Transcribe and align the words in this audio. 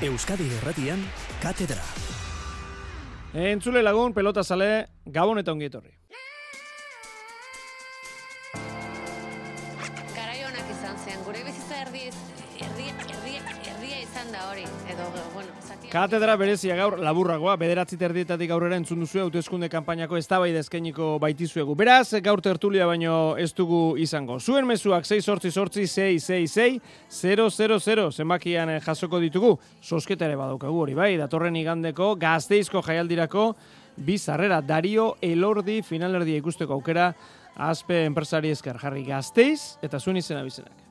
Euskadi 0.00 0.44
Erratian, 0.60 1.00
Katedra. 1.42 1.82
Entzule 3.34 3.82
lagun, 3.82 4.14
pelota 4.14 4.44
sale, 4.46 4.86
gabon 5.10 5.42
eta 5.42 5.50
ongietorri. 5.50 5.90
Garai 5.90 5.97
Katedra 15.88 16.34
berezia 16.36 16.74
gaur 16.76 16.98
laburragoa, 17.00 17.54
bederatzi 17.56 17.96
terdietatik 17.96 18.50
aurrera 18.52 18.76
entzun 18.76 19.00
duzu 19.00 19.22
hauteskunde 19.22 19.70
kanpainako 19.72 20.18
eztabaida 20.20 20.60
eskainiko 20.60 21.14
baitizuegu. 21.22 21.72
Beraz, 21.80 22.10
gaur 22.26 22.42
tertulia 22.44 22.84
baino 22.84 23.14
ez 23.40 23.54
dugu 23.56 23.94
izango. 23.96 24.36
Zuen 24.36 24.66
mezuak 24.68 25.06
6 25.08 25.24
sortzi 25.24 25.48
sortzi 25.48 25.86
6 25.88 26.26
6 26.26 26.50
6 27.08 27.46
0 27.56 27.78
0 27.80 28.04
zenbakian 28.12 28.74
eh, 28.74 28.82
jasoko 28.84 29.20
ditugu. 29.22 29.54
Sosketa 29.80 30.28
ere 30.28 30.36
badaukagu 30.36 30.82
hori 30.82 30.96
bai, 30.98 31.14
datorren 31.16 31.56
igandeko 31.56 32.10
gazteizko 32.20 32.82
jaialdirako 32.84 33.46
bizarrera 33.96 34.60
Dario 34.60 35.14
Elordi 35.22 35.80
finalerdia 35.80 36.42
ikusteko 36.42 36.76
aukera 36.76 37.14
Azpe 37.56 38.04
enpresari 38.04 38.52
esker 38.52 38.76
jarri 38.76 39.06
gazteiz 39.08 39.78
eta 39.80 39.98
zuen 39.98 40.20
izena 40.20 40.44
bizenak. 40.44 40.87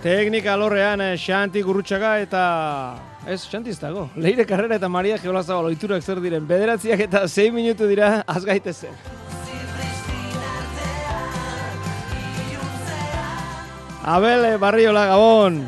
Teknika 0.00 0.54
lorrean 0.56 1.02
eh, 1.04 1.16
Xanti 1.20 1.60
Gurrutxaga 1.60 2.14
eta... 2.22 2.42
Ez, 3.28 3.42
Xanti 3.44 3.74
dago. 3.76 4.06
Leire 4.16 4.46
Carrera 4.48 4.78
eta 4.80 4.88
Maria 4.88 5.18
Geolazabal 5.20 5.68
oiturak 5.68 6.00
zer 6.00 6.22
diren. 6.24 6.46
Bederatziak 6.48 7.02
eta 7.04 7.26
6 7.28 7.52
minutu 7.52 7.84
dira 7.84 8.22
azgaitezen. 8.26 8.96
Abel 14.08 14.46
eh, 14.54 14.56
Barriola 14.56 15.04
Gabon. 15.12 15.60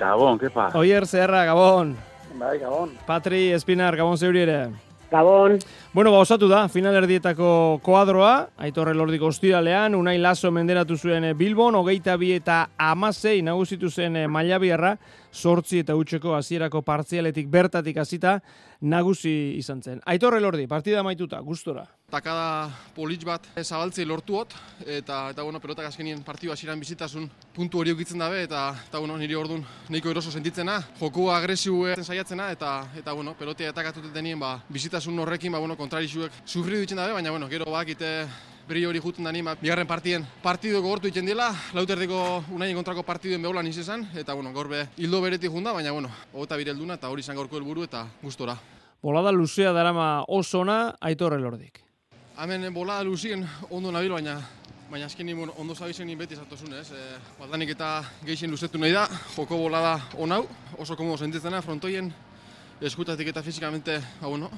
Gabon, 0.00 0.40
kepa. 0.40 0.70
Oier 0.80 1.04
Zerra 1.04 1.44
Gabon. 1.44 1.92
Bai, 2.40 2.56
gabon. 2.58 2.96
Patri 3.04 3.50
Espinar 3.52 3.96
Gabon 3.96 4.16
zeuri 4.16 4.46
ere. 4.48 4.85
Gabon. 5.10 5.58
Bueno, 5.92 6.10
ba, 6.12 6.18
osatu 6.18 6.48
da, 6.48 6.66
final 6.68 6.96
erdietako 6.98 7.80
koadroa, 7.84 8.50
aitorre 8.58 8.94
lordiko 8.94 9.30
ostiralean, 9.30 9.94
unai 9.94 10.16
laso 10.18 10.50
menderatu 10.52 10.96
zuen 10.96 11.24
eh, 11.24 11.34
Bilbon, 11.34 11.78
hogeita 11.78 12.16
bi 12.20 12.32
eta 12.36 12.66
amasei 12.76 13.40
nagusitu 13.46 13.90
zen 13.90 14.16
eh, 14.16 14.26
Mailabiarra, 14.28 14.96
sortzi 15.32 15.80
eta 15.84 15.96
utxeko 15.96 16.34
hasierako 16.36 16.82
partzialetik 16.82 17.48
bertatik 17.52 17.96
hasita 18.02 18.40
nagusi 18.80 19.56
izan 19.56 19.82
zen. 19.82 20.02
Aitorre 20.04 20.40
lordi, 20.40 20.66
partida 20.66 21.06
maituta, 21.06 21.40
gustora. 21.40 21.86
Takada 22.06 22.70
politx 22.94 23.26
bat 23.26 23.46
zabaltzei 23.60 24.04
lortuot, 24.06 24.54
eta, 24.86 25.18
eta 25.32 25.42
bueno, 25.42 25.58
pelotak 25.60 25.88
azkenien 25.88 26.22
partidu 26.22 26.52
hasieran 26.54 26.78
bizitasun 26.78 27.26
puntu 27.54 27.80
hori 27.80 27.90
ukitzen 27.92 28.20
dabe, 28.22 28.44
eta, 28.46 28.68
eta 28.86 29.00
bueno, 29.02 29.16
niri 29.18 29.34
ordun 29.34 29.64
nahiko 29.90 30.12
eroso 30.12 30.30
sentitzena, 30.30 30.78
joku 31.00 31.26
agresiu 31.34 31.82
saiatzena, 31.98 32.52
eta, 32.54 32.76
eta 32.96 33.12
bueno, 33.12 33.34
pelotea 33.34 33.72
atakatut 33.74 34.12
denien, 34.14 34.38
ba, 34.38 34.60
bizitasun 34.70 35.18
horrekin, 35.18 35.52
ba, 35.52 35.58
bueno, 35.58 35.76
kontrarixuek 35.76 36.44
sufridu 36.46 36.84
ditzen 36.84 37.02
dabe, 37.02 37.12
baina, 37.12 37.32
bueno, 37.34 37.48
gero 37.50 37.66
bakite 37.74 38.12
beri 38.68 38.84
hori 38.86 39.02
juten 39.02 39.26
da 39.26 39.32
nima, 39.34 39.56
bigarren 39.58 39.86
partien 39.86 40.24
partidu 40.42 40.80
gogortu 40.80 41.10
iten 41.10 41.26
dela, 41.26 41.48
lauterdeko 41.74 42.20
unaien 42.54 42.78
kontrako 42.78 43.02
partiduen 43.06 43.42
beholan 43.42 43.66
izan, 43.66 44.06
eta 44.14 44.34
bueno, 44.34 44.52
gaur 44.54 44.70
be, 44.70 44.84
hildo 44.96 45.20
beretik 45.22 45.50
junda, 45.50 45.74
baina 45.74 45.90
bueno, 45.90 46.10
hogeta 46.32 46.58
birelduna 46.62 47.00
eta 47.00 47.10
hori 47.10 47.26
izan 47.26 47.36
gaurko 47.36 47.58
helburu 47.58 47.86
eta 47.86 48.06
gustora. 48.22 48.56
Bolada 49.02 49.30
luzea 49.30 49.74
darama 49.74 50.24
oso 50.26 50.62
ona, 50.62 50.94
aitorre 51.00 51.38
lordik. 51.38 51.85
Hemen 52.36 52.74
bolada 52.74 53.00
luzien 53.02 53.46
ondo 53.70 53.88
nabil, 53.88 54.12
baina 54.12 54.34
baina 54.90 55.06
azkenin 55.06 55.38
bueno, 55.38 55.54
ondo 55.56 55.74
zabizen 55.74 56.10
beti 56.18 56.36
zatosun, 56.36 56.74
ez? 56.76 56.90
E, 56.92 57.04
badanik 57.38 57.70
eta 57.72 58.04
geixen 58.26 58.50
luzetu 58.50 58.78
nahi 58.78 58.92
da, 58.92 59.06
joko 59.34 59.56
bolada 59.56 59.94
onau, 60.20 60.42
oso 60.76 60.96
komodo 60.96 61.16
sentitzena, 61.16 61.62
frontoien, 61.62 62.12
eskutatik 62.80 63.28
eta 63.32 63.42
fizikamente, 63.42 63.96
ba, 64.20 64.28
bueno, 64.28 64.50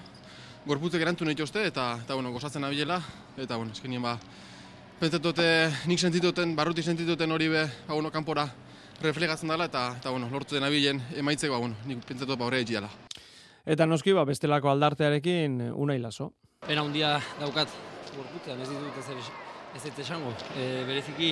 gorputzek 0.66 1.04
erantu 1.06 1.24
nahi 1.24 1.38
jozte, 1.38 1.62
eta, 1.70 2.00
eta 2.02 2.14
bueno, 2.18 2.32
gozatzen 2.32 2.66
nabilela, 2.66 2.98
eta 3.36 3.56
bueno, 3.56 3.70
eskenien 3.70 4.02
ba, 4.02 4.16
pentsatote 4.98 5.46
nik 5.86 6.02
sentituten, 6.02 6.56
barruti 6.58 6.82
sentituten 6.82 7.30
hori 7.30 7.48
be, 7.48 7.62
ba, 7.86 7.94
bueno, 7.94 8.10
kanpora 8.10 8.48
reflegatzen 9.00 9.54
dela, 9.54 9.70
eta, 9.70 9.92
eta 10.00 10.10
bueno, 10.10 10.28
lortu 10.34 10.58
den 10.58 10.66
abilen 10.66 11.00
emaitzeko, 11.14 11.54
ba, 11.54 11.62
bueno, 11.62 11.78
nik 11.86 12.02
pentsatu 12.10 12.36
ba 12.36 12.50
horre 12.50 12.64
etxiala. 12.66 12.90
Eta 13.64 13.86
noski, 13.86 14.18
ba, 14.18 14.26
bestelako 14.26 14.74
aldartearekin 14.74 15.62
unai 15.78 16.00
laso. 16.02 16.32
Pena 16.68 16.82
handia 16.84 17.14
daukat 17.40 17.70
gorputzean, 18.12 18.58
ez 18.60 18.68
ditut 18.68 18.96
ez, 19.00 19.28
ez 19.78 19.84
ez 19.88 20.00
esango. 20.02 20.34
E, 20.52 20.84
bereziki 20.84 21.30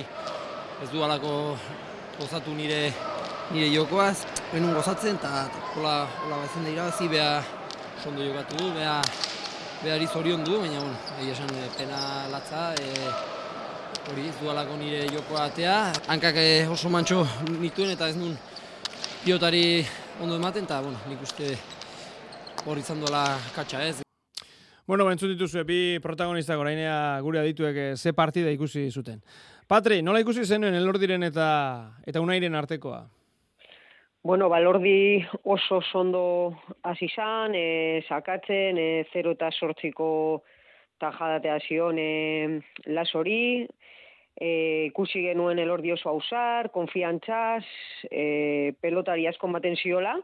ez 0.81 0.87
du 0.89 1.03
alako 1.05 1.33
gozatu 2.17 2.55
nire 2.57 2.79
nire 3.51 3.67
jokoaz, 3.69 4.25
benun 4.49 4.73
gozatzen, 4.73 5.19
eta 5.19 5.43
hola, 5.75 6.07
hola 6.23 6.39
bazen 6.41 6.65
da 6.65 6.71
irabazi, 6.71 7.09
beha 7.11 7.43
sondo 8.01 8.25
jokatu 8.25 8.57
du, 8.63 8.71
beha 8.79 8.95
behari 9.83 10.07
zorion 10.07 10.41
du, 10.47 10.57
baina 10.63 10.81
bueno, 10.81 10.97
egia 11.19 11.37
esan 11.37 11.53
e, 11.53 11.67
pena 11.77 12.01
latza, 12.33 12.63
e, 12.73 13.13
hori 14.09 14.25
ez 14.31 14.35
du 14.41 14.49
alako 14.49 14.79
nire 14.81 15.05
jokoa 15.13 15.45
atea. 15.51 15.77
Hankak 16.07 16.41
e, 16.41 16.47
oso 16.65 16.89
mantxo 16.89 17.21
nituen 17.59 17.93
eta 17.93 18.09
ez 18.09 18.17
nun 18.17 18.33
pilotari 19.21 19.85
ondo 20.17 20.41
ematen, 20.41 20.65
eta 20.65 20.81
bueno, 20.81 20.97
nik 21.05 21.21
uste 21.29 21.53
hor 22.65 22.81
izan 22.81 23.05
dola 23.05 23.27
katxa 23.53 23.85
ez. 23.85 24.06
Bueno, 24.87 25.03
entzun 25.11 25.33
dituzue, 25.33 25.65
bi 25.67 25.99
protagonistak 25.99 26.61
orainea 26.63 27.19
gure 27.19 27.41
adituek 27.41 27.75
eh, 27.75 27.95
ze 27.99 28.13
partida 28.15 28.53
ikusi 28.55 28.85
zuten. 28.87 29.19
Patri, 29.67 29.97
nola 30.01 30.21
ikusi 30.23 30.45
zenuen 30.47 30.77
elordiren 30.79 31.27
eta 31.27 31.47
eta 32.07 32.21
unairen 32.23 32.55
artekoa? 32.55 33.01
Bueno, 34.23 34.47
balordi 34.47 35.25
oso 35.43 35.81
sondo 35.91 36.21
hasi 36.87 37.09
izan, 37.11 37.51
e, 37.55 37.99
sakatzen, 38.07 38.79
e, 38.79 39.03
0 39.11 39.33
eta 39.35 39.51
sortziko 39.51 40.07
tajadatea 41.03 41.59
zion 41.67 41.99
e, 41.99 42.61
lasori, 42.87 43.67
e, 44.39 44.49
ikusi 44.87 45.25
genuen 45.27 45.59
elordi 45.59 45.91
oso 45.91 46.13
hausar, 46.13 46.71
konfiantzaz, 46.71 47.65
e, 48.07 48.71
pelotari 48.79 49.27
asko 49.27 49.51
baten 49.51 49.75
ziola, 49.75 50.15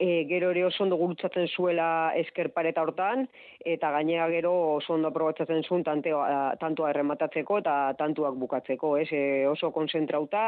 e, 0.00 0.24
gero 0.24 0.50
ere 0.50 0.64
oso 0.64 0.82
ondo 0.82 0.96
gurutzatzen 0.96 1.46
zuela 1.52 2.12
esker 2.16 2.48
pareta 2.56 2.82
hortan, 2.82 3.26
eta 3.60 3.92
gainera 3.92 4.30
gero 4.32 4.52
oso 4.78 4.94
ondo 4.96 5.12
aprobatzatzen 5.12 5.62
zuen 5.68 5.84
tantea, 5.84 6.56
tantua 6.60 6.90
errematatzeko 6.94 7.60
eta 7.60 7.76
tantuak 8.00 8.40
bukatzeko, 8.40 8.96
ez? 8.96 9.08
E, 9.12 9.46
oso 9.46 9.70
konzentrauta, 9.76 10.42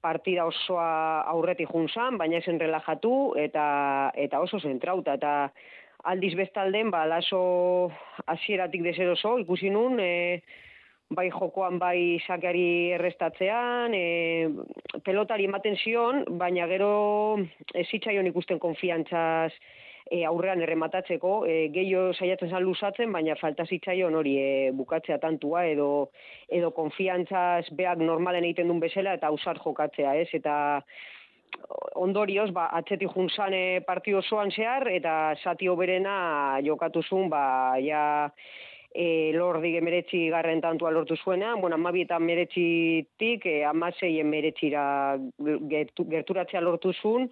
partida 0.00 0.46
osoa 0.48 1.22
aurretik 1.32 1.68
junzan, 1.72 2.16
baina 2.20 2.40
esen 2.40 2.60
relajatu 2.62 3.34
eta 3.42 3.66
eta 4.26 4.40
oso 4.44 4.60
zentrauta 4.60 5.16
eta 5.20 5.32
aldiz 6.06 6.34
bestalden 6.38 6.92
ba 6.94 7.04
laso 7.10 7.90
hasieratik 8.26 8.84
deseroso 8.86 9.36
ikusi 9.42 9.72
nun 9.74 9.98
e, 10.00 10.40
bai 11.14 11.30
jokoan 11.30 11.78
bai 11.78 12.18
sakeari 12.26 12.92
errestatzean, 12.96 13.94
e, 13.94 14.48
pelotari 15.06 15.46
ematen 15.46 15.76
zion, 15.78 16.24
baina 16.38 16.66
gero 16.66 17.38
ez 17.74 17.86
zitzaion 17.86 18.26
ikusten 18.26 18.58
konfiantzaz 18.58 19.52
e, 20.10 20.24
aurrean 20.26 20.62
errematatzeko, 20.66 21.44
e, 21.46 21.68
gehiago 21.74 22.12
saiatzen 22.14 22.50
zan 22.50 22.66
luzatzen, 22.66 23.12
baina 23.12 23.36
falta 23.38 23.66
zitzaion 23.66 24.18
hori 24.18 24.36
e, 24.38 24.48
bukatzea 24.74 25.18
tantua 25.22 25.66
edo 25.70 26.10
edo 26.50 26.72
konfiantzaz 26.74 27.70
beak 27.70 28.02
normalen 28.02 28.44
egiten 28.44 28.70
duen 28.70 28.82
bezala 28.82 29.14
eta 29.14 29.30
ausar 29.30 29.62
jokatzea, 29.62 30.16
ez? 30.18 30.28
Eta 30.34 30.56
ondorioz, 31.96 32.50
ba, 32.54 32.66
atzetik 32.78 33.14
junzan 33.14 33.54
e, 33.54 33.80
partio 33.86 34.18
osoan 34.18 34.50
zehar, 34.50 34.88
eta 34.90 35.36
zati 35.42 35.68
oberena 35.70 36.58
jokatu 36.66 37.02
zuen, 37.06 37.30
ba, 37.30 37.78
ja, 37.82 38.02
e, 38.96 39.32
lordi 39.36 39.74
emeretzi 39.76 40.26
garren 40.32 40.62
tantua 40.64 40.90
lortu 40.90 41.18
zuena, 41.20 41.54
bueno, 41.60 41.76
amabi 41.76 42.06
eta 42.06 42.16
emeretzitik, 42.16 43.44
e, 43.44 43.58
amasei 43.68 44.14
emeretzira 44.22 44.84
gerturatzea 45.36 46.62
lortu 46.64 46.94
zuen, 46.96 47.28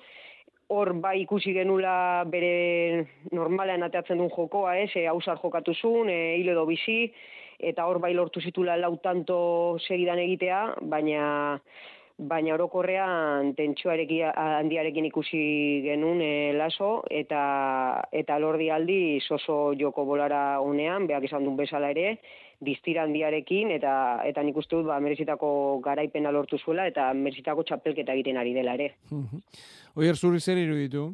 hor 0.75 0.93
bai 1.01 1.17
ikusi 1.23 1.55
genula 1.57 2.25
bere 2.29 3.07
normalean 3.33 3.87
ateatzen 3.89 4.21
duen 4.21 4.33
jokoa, 4.37 4.77
ez, 4.83 4.91
e, 4.95 5.07
hausar 5.09 5.41
jokatu 5.41 5.73
zuen, 5.81 6.13
e, 6.13 6.37
hile 6.37 6.53
edo 6.53 6.67
bizi, 6.69 6.99
eta 7.59 7.89
hor 7.89 8.01
bai 8.03 8.13
lortu 8.13 8.45
zitula 8.45 8.77
lau 8.77 8.97
tanto 9.01 9.39
segidan 9.81 10.21
egitea, 10.21 10.63
baina 10.93 11.25
baina 12.19 12.55
orokorrean 12.55 13.55
tentsioarekin 13.59 14.31
handiarekin 14.39 15.09
ikusi 15.09 15.83
genuen 15.83 16.21
e, 16.23 16.53
laso 16.55 17.03
eta 17.11 17.41
eta 18.13 18.39
lordi 18.39 18.71
aldi 18.71 19.21
soso 19.21 19.75
joko 19.79 20.05
bolara 20.07 20.61
unean, 20.63 21.09
beak 21.11 21.27
izan 21.27 21.45
duen 21.45 21.57
bezala 21.59 21.91
ere, 21.91 22.21
distira 22.63 23.03
handiarekin 23.03 23.73
eta 23.75 24.23
eta 24.25 24.43
nik 24.43 24.57
uste 24.57 24.77
dut 24.77 24.87
ba 24.87 25.01
merezitako 25.01 25.81
garaipena 25.83 26.31
lortu 26.31 26.59
zuela 26.59 26.87
eta 26.87 27.13
merezitako 27.15 27.65
txapelketa 27.65 28.15
egiten 28.15 28.39
ari 28.39 28.55
dela 28.55 28.75
ere. 28.79 28.95
Oier 29.97 30.17
zuri 30.17 30.41
zer 30.41 30.59
iruditu? 30.59 31.09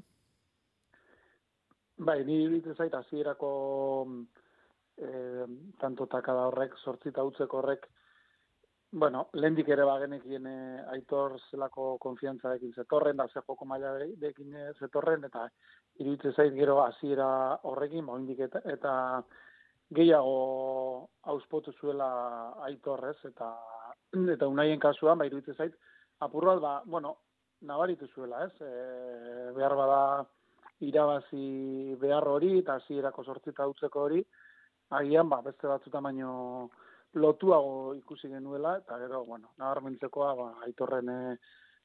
Bai, 2.01 2.25
ni 2.25 2.43
iruditzen 2.45 2.77
zait 2.77 2.95
hasierako 2.95 3.49
eh 5.01 5.47
tanto 5.81 6.07
takada 6.07 6.47
horrek, 6.49 6.77
sortzita 6.85 7.25
utzeko 7.25 7.59
horrek 7.59 7.89
bueno, 8.93 9.29
lehendik 9.33 9.69
ere 9.69 9.85
bagenekien 9.87 10.47
e, 10.47 10.57
aitor 10.95 11.37
zelako 11.51 11.97
konfiantza 11.99 12.57
zetorren, 12.75 13.17
da 13.17 13.29
ze 13.29 13.41
joko 13.47 13.65
maila 13.65 13.93
dekin 14.17 14.57
zetorren, 14.79 15.25
eta 15.25 15.49
iruditzen 15.99 16.33
zait 16.33 16.55
gero 16.55 16.81
hasiera 16.83 17.59
horrekin, 17.63 18.07
ba, 18.07 18.19
eta, 18.45 18.61
eta 18.65 19.23
gehiago 19.91 21.09
auspotu 21.23 21.73
zuela 21.73 22.55
aitorrez, 22.67 23.17
eta 23.25 23.55
eta 24.35 24.49
unaien 24.49 24.81
kasuan, 24.81 25.19
ba, 25.19 25.27
iruditzen 25.27 25.55
zait, 25.55 25.75
apurral, 26.19 26.61
ba, 26.61 26.83
bueno, 26.85 27.17
nabaritu 27.63 28.09
zuela, 28.15 28.45
ez? 28.45 28.53
E, 28.61 29.53
behar 29.55 29.77
bada 29.77 30.27
irabazi 30.81 31.95
behar 32.01 32.27
hori, 32.27 32.59
eta 32.59 32.75
hasierako 32.81 33.25
sortzita 33.25 33.69
utzeko 33.69 34.07
hori, 34.09 34.25
agian, 34.91 35.29
ba, 35.29 35.43
beste 35.43 35.69
batzuta 35.69 36.01
baino, 36.01 36.71
lotuago 37.15 37.95
ikusi 37.95 38.29
genuela, 38.29 38.77
eta 38.79 38.99
gero, 38.99 39.25
bueno, 39.25 39.53
nabarmentzekoa, 39.59 40.35
ba, 40.39 40.49
aitorren 40.67 41.09
e, 41.11 41.37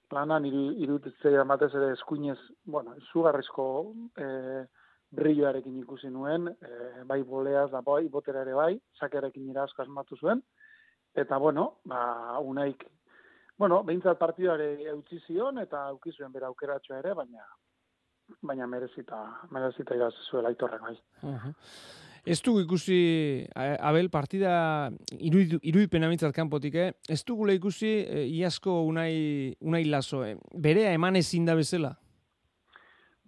planan, 0.09 0.45
iruditzea 0.45 1.43
batez 1.49 1.71
ere 1.73 1.93
eskuinez, 1.95 2.37
bueno, 2.65 2.93
zugarrizko 3.11 3.67
e, 4.21 4.27
brilloarekin 5.15 5.79
ikusi 5.81 6.11
nuen, 6.13 6.51
e, 6.53 7.03
bai 7.09 7.21
boleaz 7.23 7.71
da 7.71 7.81
bai, 7.81 8.05
botera 8.09 8.43
ere 8.45 8.53
bai, 8.53 8.73
sakerekin 8.99 9.49
irasko 9.49 9.81
asmatu 9.81 10.17
zuen, 10.21 10.43
eta 11.15 11.37
bueno, 11.41 11.79
ba, 11.89 12.37
unaik, 12.39 12.85
bueno, 13.57 13.81
behintzat 13.83 14.19
partidare 14.19 14.75
eutzi 14.93 15.21
zion, 15.25 15.57
eta 15.63 15.87
aukizuen 15.89 16.33
bera 16.33 16.51
aukeratxoa 16.53 17.01
ere, 17.01 17.13
baina 17.17 17.45
baina 18.41 18.65
merezita, 18.65 19.19
merezita 19.53 19.95
irazuela 19.95 20.49
aitorren 20.49 20.81
bai. 20.81 20.97
Uh 21.21 21.53
Ez 22.25 22.39
dugu 22.41 22.63
ikusi, 22.63 22.95
Abel, 23.53 24.07
partida 24.09 24.89
irudipen 25.13 26.07
amintzat 26.07 26.33
kanpotik, 26.33 26.73
eh? 26.73 26.87
ez 27.07 27.19
dugu 27.21 27.45
ikusi 27.53 27.91
e, 28.01 28.23
iasko 28.39 28.79
unai, 28.81 29.53
unai 29.61 29.83
laso, 29.85 30.23
eh? 30.25 30.33
berea 30.57 30.91
eman 30.97 31.15
ezin 31.21 31.45
da 31.45 31.53
bezala? 31.53 31.93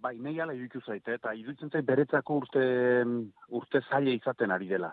Bai, 0.02 0.16
nahi 0.18 0.40
ala 0.40 0.54
iruditu 0.54 0.82
zaite, 0.82 1.14
eta 1.14 1.30
iruditzen 1.32 1.70
zait 1.70 1.86
beretzako 1.86 2.40
urte, 2.42 2.64
urte 3.54 3.84
zaila 3.88 4.10
izaten 4.18 4.50
ari 4.50 4.66
dela. 4.66 4.90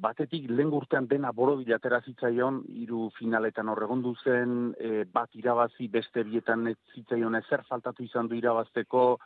Batetik, 0.00 0.48
lehen 0.48 0.72
urtean 0.72 1.04
dena 1.06 1.30
boro 1.32 1.58
bilatera 1.60 2.00
zitzaion, 2.00 2.62
iru 2.80 3.10
finaletan 3.18 3.68
horregondu 3.68 4.16
zen, 4.24 4.72
e, 4.80 5.04
bat 5.04 5.36
irabazi 5.36 5.90
beste 5.92 6.24
bietan 6.24 6.72
zitzaion 6.94 7.36
ezer 7.44 7.68
faltatu 7.68 8.08
izan 8.08 8.32
du 8.32 8.40
irabazteko, 8.40 9.18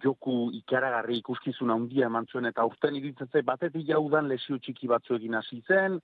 joku 0.00 0.50
ikaragarri 0.56 1.18
ikuskizun 1.20 1.70
handia 1.70 2.06
eman 2.06 2.26
zuen, 2.30 2.46
eta 2.48 2.64
urten 2.64 2.96
iritzen 2.96 3.28
batetik 3.44 3.86
jaudan 3.88 4.28
lesio 4.28 4.58
txiki 4.58 4.88
batzu 4.88 5.16
egin 5.16 5.34
hasi 5.34 5.62
zen, 5.68 6.00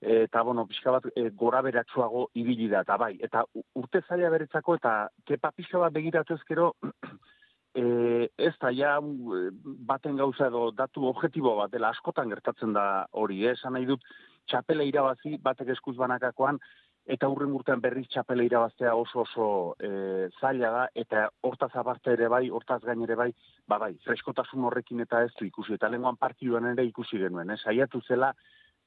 eta 0.00 0.42
bueno, 0.42 0.66
pixka 0.66 0.92
bat 0.94 1.08
e, 1.14 1.28
gora 1.30 1.60
beratsuago 1.62 2.28
ibili 2.34 2.68
da, 2.68 2.82
eta 2.86 2.96
bai, 2.96 3.16
eta 3.20 3.44
urte 3.74 4.02
zaila 4.08 4.30
beretzako, 4.30 4.78
eta 4.78 5.08
kepa 5.26 5.50
pixka 5.56 5.78
bat 5.78 5.92
begiratu 5.92 6.38
ezkero, 6.38 6.72
e, 7.74 8.28
ez 8.38 8.54
da 8.60 8.70
ja 8.70 8.98
baten 9.02 10.16
gauza 10.16 10.48
edo 10.48 10.70
datu 10.70 11.06
objektibo 11.10 11.56
bat, 11.58 11.72
dela 11.72 11.90
askotan 11.90 12.30
gertatzen 12.30 12.72
da 12.72 13.06
hori, 13.12 13.44
eh? 13.44 13.56
esan 13.58 13.74
nahi 13.74 13.88
dut, 13.90 14.04
txapela 14.48 14.86
irabazi, 14.86 15.36
batek 15.42 15.74
eskuz 15.74 15.96
banakakoan, 15.98 16.60
eta 17.08 17.28
hurren 17.32 17.54
urtean 17.56 17.80
berriz 17.80 18.06
txapela 18.12 18.44
irabaztea 18.44 18.94
oso 18.94 19.22
oso 19.24 19.48
e, 19.80 20.28
zaila 20.40 20.70
da, 20.74 20.84
eta 21.02 21.24
hortaz 21.48 21.70
aparte 21.80 22.12
ere 22.12 22.28
bai, 22.28 22.44
hortaz 22.52 22.82
gain 22.84 23.02
ere 23.06 23.16
bai, 23.16 23.30
ba 23.68 23.78
bai, 23.80 23.94
freskotasun 24.04 24.66
horrekin 24.68 25.00
eta 25.06 25.22
ez 25.24 25.32
du 25.38 25.46
ikusi, 25.48 25.78
eta 25.78 25.88
lenguan 25.88 26.20
partiduan 26.20 26.68
ere 26.74 26.84
ikusi 26.84 27.20
genuen, 27.24 27.54
eh? 27.54 27.60
saiatu 27.64 28.02
zela, 28.06 28.34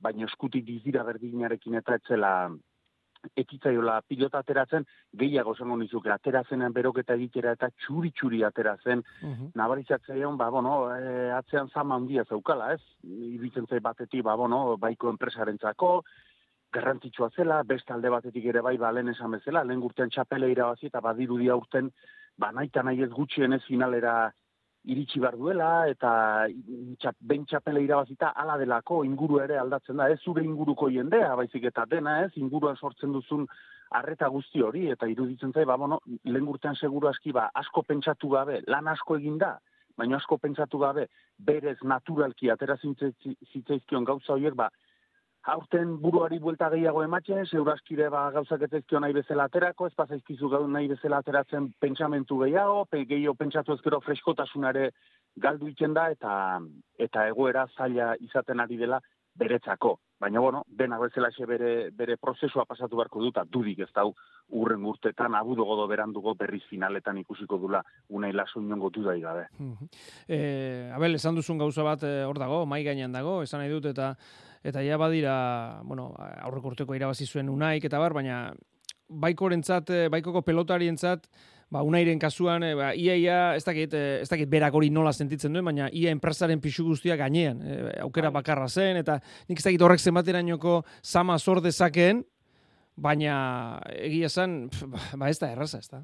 baina 0.01 0.29
eskutik 0.29 0.65
dizira 0.65 1.03
berdinarekin 1.07 1.81
eta 1.81 1.97
etzela 1.97 2.33
ekitzaiola 3.37 3.99
pilota 4.07 4.39
ateratzen, 4.41 4.85
gehiago 5.17 5.53
zengo 5.55 5.75
nizuke, 5.77 6.09
aterazenean 6.13 6.73
beroketa 6.73 7.13
egitera 7.17 7.51
eta 7.57 7.69
txuri-txuri 7.69 8.41
mhm. 8.41 9.01
-huh. 9.21 9.51
nabaritzatzean, 9.55 10.37
ba, 10.37 10.49
bueno, 10.49 10.89
e, 10.95 11.31
atzean 11.31 11.69
zama 11.69 11.95
handia 11.95 12.23
zaukala, 12.25 12.73
ez? 12.73 12.81
Ibitzen 13.03 13.67
zei 13.67 13.79
batetik, 13.79 14.23
ba, 14.23 14.35
bueno, 14.35 14.77
baiko 14.77 15.09
enpresaren 15.09 15.57
zako, 15.57 16.03
garrantzitsua 16.73 17.29
zela, 17.35 17.61
beste 17.63 17.93
alde 17.93 18.09
batetik 18.09 18.45
ere 18.51 18.61
bai, 18.65 18.77
ba, 18.77 18.91
lehen 18.91 19.11
esan 19.13 19.35
bezala, 19.37 19.63
lehen 19.63 19.81
gurtean 19.83 20.09
txapele 20.09 20.51
irabazi 20.51 20.87
eta 20.87 21.01
badiru 21.03 21.37
dia 21.41 21.55
urten, 21.59 21.91
ba, 22.39 22.51
nahi 22.51 22.71
eta 22.71 22.83
nahi 22.83 23.03
ez 23.03 23.11
gutxien 23.11 23.53
ez 23.53 23.61
finalera 23.67 24.31
iritsi 24.83 25.19
bar 25.21 25.35
duela, 25.37 25.71
eta 25.91 26.11
txap, 27.01 27.17
ben 27.19 27.43
txapele 27.45 27.83
irabazita 27.85 28.31
ala 28.43 28.57
delako 28.57 29.03
inguru 29.05 29.41
ere 29.43 29.59
aldatzen 29.61 29.99
da, 30.01 30.09
ez 30.09 30.19
zure 30.25 30.43
inguruko 30.43 30.89
jendea, 30.89 31.35
baizik 31.37 31.67
eta 31.69 31.85
dena 31.89 32.21
ez, 32.23 32.31
inguruan 32.41 32.79
sortzen 32.79 33.13
duzun 33.13 33.45
arreta 33.99 34.29
guzti 34.31 34.63
hori, 34.63 34.87
eta 34.89 35.09
iruditzen 35.11 35.51
zai, 35.53 35.65
ba, 35.69 35.77
bueno, 35.77 35.99
lehen 36.23 36.47
gurtean 36.47 36.79
seguru 36.79 37.11
aski, 37.11 37.35
ba, 37.35 37.49
asko 37.61 37.83
pentsatu 37.83 38.31
gabe, 38.33 38.61
lan 38.67 38.87
asko 38.87 39.19
egin 39.19 39.37
da, 39.37 39.57
baina 39.97 40.17
asko 40.17 40.39
pentsatu 40.41 40.79
gabe, 40.81 41.09
berez 41.37 41.77
naturalki 41.83 42.49
atera 42.49 42.77
zitzaizkion 42.81 44.07
gauza 44.07 44.33
horiek, 44.33 44.55
ba, 44.55 44.71
aurten 45.43 45.95
buruari 46.01 46.37
buelta 46.39 46.69
gehiago 46.69 47.03
ematzen, 47.03 47.45
zeuraskire 47.45 48.09
ba 48.09 48.29
gauzak 48.31 48.61
ez 48.61 48.83
nahi 48.99 49.13
bezala 49.13 49.43
aterako, 49.49 49.87
ez 49.87 49.93
pasaizkizu 49.95 50.49
gau 50.49 50.67
nahi 50.67 50.87
bezala 50.87 51.17
ateratzen 51.17 51.71
pentsamentu 51.79 52.37
gehiago, 52.43 52.85
pe, 52.85 53.05
gehiago 53.05 53.33
pentsatu 53.33 53.73
ezkero 53.73 53.99
freskotasunare 54.01 54.91
galdu 55.37 55.67
itzen 55.67 55.93
da, 55.93 56.09
eta, 56.11 56.59
eta 56.99 57.27
egoera 57.27 57.65
zaila 57.77 58.15
izaten 58.19 58.59
ari 58.59 58.77
dela 58.77 59.01
beretzako. 59.35 59.97
Baina, 60.21 60.39
bueno, 60.39 60.65
dena 60.69 60.99
bezala 61.01 61.31
bere, 61.49 61.89
bere 61.97 62.15
prozesua 62.21 62.65
pasatu 62.69 62.99
beharko 62.99 63.23
duta, 63.23 63.41
dudik 63.43 63.79
ez 63.79 63.89
dau 63.95 64.11
urren 64.53 64.83
urtetan, 64.85 65.33
abudo 65.33 65.65
godo 65.65 65.87
berandugo 65.89 66.35
berriz 66.37 66.61
finaletan 66.69 67.17
ikusiko 67.17 67.57
dula 67.57 67.81
unai 68.09 68.31
laso 68.31 68.61
inongo 68.61 68.91
dudai 68.91 69.19
gabe. 69.19 69.47
e, 70.27 70.91
Abel, 70.93 71.15
esan 71.15 71.35
duzun 71.35 71.57
gauza 71.57 71.81
bat 71.81 72.03
eh, 72.03 72.21
hor 72.27 72.37
dago, 72.37 72.67
mai 72.67 72.83
gainean 72.83 73.11
dago, 73.11 73.41
esan 73.41 73.63
nahi 73.63 73.73
dut, 73.73 73.89
eta 73.89 74.13
eta 74.63 74.83
ja 74.85 74.97
badira, 75.01 75.81
bueno, 75.83 76.11
aurreko 76.45 76.75
urteko 76.75 76.93
irabazi 76.93 77.25
zuen 77.25 77.49
unaik 77.49 77.89
eta 77.89 77.97
bar, 77.97 78.13
baina 78.13 78.53
baikorentzat, 79.09 79.89
eh, 79.89 80.07
baikoko 80.13 80.43
pelotarientzat, 80.45 81.25
ba 81.71 81.81
unairen 81.87 82.19
kasuan, 82.19 82.63
eh, 82.67 82.73
ba 82.75 82.91
ia 82.93 83.15
ia 83.15 83.55
ez 83.55 83.63
dakit 83.63 83.93
eh, 83.93 84.21
ez 84.21 84.29
dakit 84.29 84.49
berak 84.49 84.73
hori 84.73 84.89
nola 84.89 85.13
sentitzen 85.13 85.53
duen, 85.53 85.65
baina 85.65 85.89
ia 85.91 86.11
enpresaren 86.11 86.59
pisu 86.61 86.83
guztia 86.83 87.15
gainean, 87.15 87.61
aukera 88.03 88.29
bai. 88.29 88.41
bakarra 88.41 88.67
zen 88.67 88.97
eta 88.97 89.19
nik 89.49 89.59
ez 89.59 89.65
dakit 89.65 89.81
horrek 89.81 89.99
zenbaterainoko 89.99 90.83
sama 91.01 91.37
sor 91.39 91.61
dezakeen, 91.61 92.25
baina 92.95 93.81
egia 93.95 94.27
esan, 94.27 94.65
ba 95.19 95.29
ez 95.29 95.39
da 95.39 95.51
erraza, 95.51 95.79
ez 95.79 95.89
da. 95.89 96.03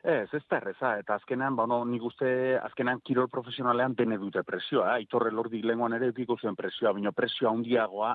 Ez, 0.00 0.30
ez 0.32 0.44
da 0.48 0.56
erreza, 0.56 0.94
eta 0.96 1.18
azkenean, 1.18 1.56
ba, 1.58 1.66
no, 1.68 1.82
nik 1.84 2.04
uste, 2.08 2.56
azkenean 2.56 3.02
kirol 3.04 3.28
profesionalean 3.28 3.92
dene 3.98 4.16
dute 4.16 4.40
presioa, 4.48 4.94
eh? 4.96 5.04
itorre 5.04 5.32
lordi 5.34 5.60
lenguan 5.60 5.92
ere 5.92 6.08
eukiko 6.08 6.38
zuen 6.40 6.56
presioa, 6.56 6.94
baina 6.96 7.12
presioa 7.12 7.52
handiagoa 7.52 8.14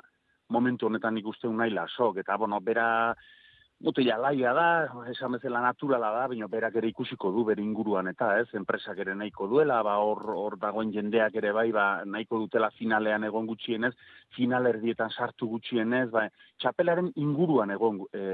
momentu 0.49 0.89
honetan 0.89 1.13
nik 1.13 1.27
uste 1.29 1.47
unai 1.47 1.69
lasok, 1.73 2.23
eta 2.23 2.37
bueno, 2.41 2.57
bera, 2.61 2.87
mutila 3.85 4.17
laia 4.17 4.51
da, 4.57 4.67
esan 5.11 5.35
bezala 5.37 5.61
naturala 5.61 6.09
da, 6.15 6.25
baina 6.31 6.47
berak 6.49 6.79
ere 6.81 6.89
ikusiko 6.89 7.29
du 7.31 7.43
bere 7.45 7.61
inguruan, 7.61 8.09
eta 8.09 8.31
ez, 8.39 8.47
enpresak 8.57 8.97
ere 9.03 9.13
nahiko 9.15 9.47
duela, 9.51 9.81
ba, 9.85 9.99
hor, 10.01 10.23
hor 10.33 10.57
dagoen 10.61 10.91
jendeak 10.95 11.37
ere 11.37 11.51
bai, 11.53 11.67
ba, 11.75 11.85
nahiko 12.05 12.39
dutela 12.41 12.71
finalean 12.79 13.27
egon 13.29 13.45
gutxienez, 13.51 13.93
final 14.35 14.65
erdietan 14.73 15.13
sartu 15.13 15.47
gutxienez, 15.53 16.07
ba, 16.09 16.25
txapelaren 16.63 17.11
inguruan 17.21 17.75
egon 17.77 18.01
e, 18.09 18.25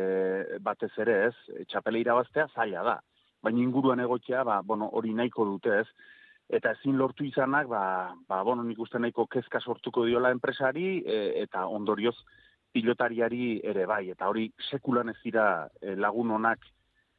batez 0.64 0.94
ere 1.04 1.18
ez, 1.28 1.36
txapela 1.68 2.00
irabaztea 2.00 2.48
zaila 2.56 2.88
da 2.88 3.00
baina 3.42 3.62
inguruan 3.62 4.00
egotzea, 4.00 4.44
ba, 4.46 4.62
bueno, 4.62 4.90
hori 4.94 5.14
nahiko 5.18 5.46
dute 5.46 5.80
ez. 5.82 5.88
Eta 6.52 6.74
ezin 6.76 6.98
lortu 7.00 7.26
izanak, 7.26 7.68
ba, 7.72 8.14
ba, 8.30 8.42
bueno, 8.44 8.64
nik 8.68 8.80
uste 8.80 9.00
nahiko 9.00 9.26
kezka 9.32 9.60
sortuko 9.60 10.06
diola 10.06 10.32
enpresari, 10.36 11.02
e, 11.02 11.20
eta 11.44 11.66
ondorioz 11.68 12.16
pilotariari 12.74 13.60
ere 13.64 13.86
bai. 13.86 14.10
Eta 14.14 14.30
hori 14.32 14.48
sekulan 14.70 15.10
ez 15.10 15.20
dira 15.24 15.68
e, 15.82 15.96
lagun 15.96 16.32
honak 16.32 16.66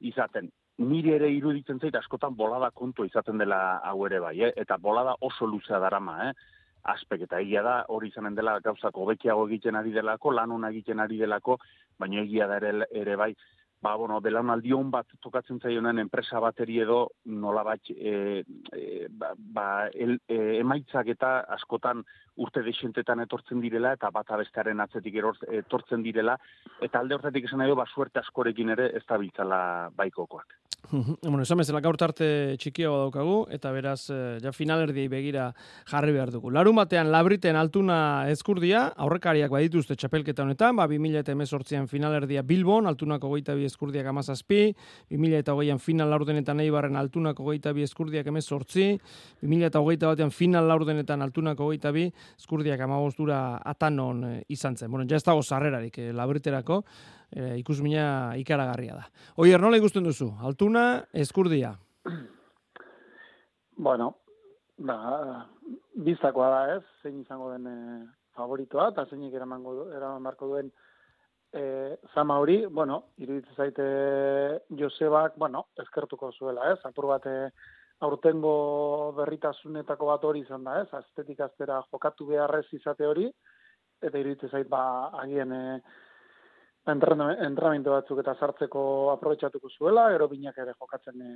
izaten. 0.00 0.50
Nire 0.82 1.16
ere 1.18 1.28
iruditzen 1.30 1.78
zait 1.78 1.94
askotan 1.94 2.34
bolada 2.36 2.70
kontu 2.70 3.04
izaten 3.04 3.38
dela 3.38 3.78
hau 3.84 4.06
ere 4.06 4.20
bai, 4.20 4.36
eh? 4.40 4.52
eta 4.56 4.78
bolada 4.78 5.14
oso 5.20 5.46
luzea 5.46 5.78
darama, 5.78 6.16
eh? 6.28 6.32
aspek 6.82 7.26
eta 7.28 7.38
egia 7.44 7.62
da 7.62 7.74
hori 7.94 8.08
izanen 8.10 8.34
dela 8.34 8.56
gauzako 8.64 9.04
bekiago 9.12 9.46
egiten 9.46 9.76
ari 9.78 9.92
delako, 9.94 10.32
lan 10.32 10.64
egiten 10.70 11.00
ari 11.00 11.18
delako, 11.18 11.58
baina 11.98 12.22
egia 12.22 12.48
da 12.50 12.56
ere, 12.56 12.86
ere 12.90 13.16
bai, 13.16 13.34
ba, 13.82 13.96
bueno, 13.96 14.20
belaunaldi 14.22 14.72
hon 14.72 14.90
bat 14.94 15.08
tokatzen 15.20 15.58
zaionen 15.60 15.98
enpresa 15.98 16.40
bateri 16.40 16.78
edo 16.84 16.98
nola 17.42 17.64
bat 17.66 17.90
e, 17.90 18.44
e, 18.72 19.08
ba, 19.10 19.32
ba 19.36 19.66
el, 19.90 20.20
e, 20.28 20.38
emaitzak 20.60 21.10
eta 21.16 21.32
askotan 21.58 22.04
urte 22.46 22.62
desentetan 22.62 23.26
etortzen 23.26 23.60
direla 23.60 23.92
eta 23.98 24.10
bat 24.14 24.30
abestearen 24.30 24.80
atzetik 24.80 25.18
etortzen 25.62 26.02
direla 26.06 26.38
eta 26.80 27.02
alde 27.02 27.18
horretik 27.18 27.50
esan 27.50 27.64
nahi 27.64 27.74
ba 27.74 27.88
suerte 27.90 28.22
askorekin 28.22 28.70
ere 28.76 28.92
ez 28.96 29.04
da 29.08 29.18
biltzala 29.18 29.90
baikokoak. 29.96 30.61
bueno, 31.22 31.42
esan 31.42 31.60
bezala 31.60 31.80
gaur 31.80 31.96
tarte 31.96 32.56
txikiago 32.60 32.96
daukagu, 33.04 33.36
eta 33.54 33.70
beraz, 33.72 34.10
eh, 34.12 34.38
ja 34.42 34.52
finalerdiei 34.52 35.08
begira 35.08 35.48
jarri 35.88 36.12
behar 36.12 36.32
dugu. 36.34 36.50
Larun 36.52 36.76
batean, 36.76 37.10
labriten 37.12 37.56
altuna 37.56 37.98
ezkurdia, 38.32 38.88
aurrekariak 39.04 39.52
badituzte 39.52 39.96
txapelketa 39.96 40.44
honetan, 40.44 40.76
ba, 40.76 40.88
2000 40.90 41.22
eta 41.22 41.32
emezortzian 41.36 41.88
finalerdia 41.88 42.42
Bilbon, 42.42 42.90
altunako 42.90 43.30
goita 43.32 43.56
bi 43.58 43.66
ezkurdiak 43.68 44.10
amazazpi, 44.10 44.62
2000 45.12 45.40
eta 45.40 45.56
hogeian 45.56 45.80
final 45.82 46.12
laurdenetan 46.12 46.60
eibarren 46.64 46.98
altunako 47.00 47.46
goita 47.48 47.72
bi 47.72 47.86
ezkurdiak 47.86 48.28
emezortzi, 48.32 48.90
2000 49.40 49.70
eta 49.70 49.80
hogeita 49.80 50.12
batean 50.12 50.34
final 50.34 50.68
laurdenetan 50.68 51.22
altunako 51.22 51.70
goita 51.70 51.94
bi 51.94 52.08
ezkurdiak 52.10 52.84
amagostura 52.84 53.62
atanon 53.64 54.24
eh, 54.28 54.36
izan 54.52 54.76
zen. 54.76 54.90
Bueno, 54.90 55.06
ja 55.08 55.16
ez 55.16 55.24
dago 55.24 55.42
sarrerarik 55.42 55.98
eh, 56.02 56.12
labriterako, 56.12 56.82
e, 57.32 57.58
ikusmina 57.58 58.36
ikaragarria 58.40 59.00
da. 59.00 59.08
Oier, 59.36 59.60
nola 59.60 59.80
ikusten 59.80 60.04
duzu? 60.04 60.32
Altuna, 60.40 61.04
eskurdia? 61.12 61.76
Bueno, 63.82 64.10
ba, 64.78 65.46
biztakoa 66.04 66.48
da 66.52 66.58
ez, 66.74 66.82
zein 67.02 67.22
izango 67.22 67.48
den 67.50 67.64
e, 67.66 67.76
favoritoa, 68.36 68.90
eta 68.92 69.06
zeinik 69.10 69.32
eramango 69.34 69.88
eraman 69.96 70.22
marko 70.22 70.46
duen 70.50 70.68
e, 71.52 71.96
zama 72.14 72.38
hori, 72.38 72.58
bueno, 72.66 72.98
iruditzen 73.18 73.56
zaite 73.56 73.86
Josebak, 74.78 75.38
bueno, 75.40 75.66
eskertuko 75.82 76.30
zuela 76.32 76.70
ez, 76.72 76.78
apur 76.88 77.08
bat 77.10 77.28
aurtengo 78.02 78.54
berritasunetako 79.18 80.12
bat 80.12 80.24
hori 80.28 80.44
izan 80.44 80.64
da 80.68 80.80
ez, 80.82 80.88
astetik 81.00 81.40
aztera 81.40 81.82
jokatu 81.90 82.26
beharrez 82.32 82.66
izate 82.72 83.06
hori, 83.06 83.28
eta 84.02 84.18
iruditzen 84.18 84.50
zait, 84.50 84.68
ba, 84.68 84.84
agien, 85.24 85.52
e, 85.52 85.80
entrenamendu 86.90 87.92
batzuk 87.94 88.18
eta 88.22 88.34
sartzeko 88.34 88.84
aprobetxatuko 89.12 89.70
zuela, 89.70 90.08
gero 90.10 90.26
binak 90.28 90.56
ere 90.58 90.74
jokatzen 90.74 91.20
e, 91.22 91.34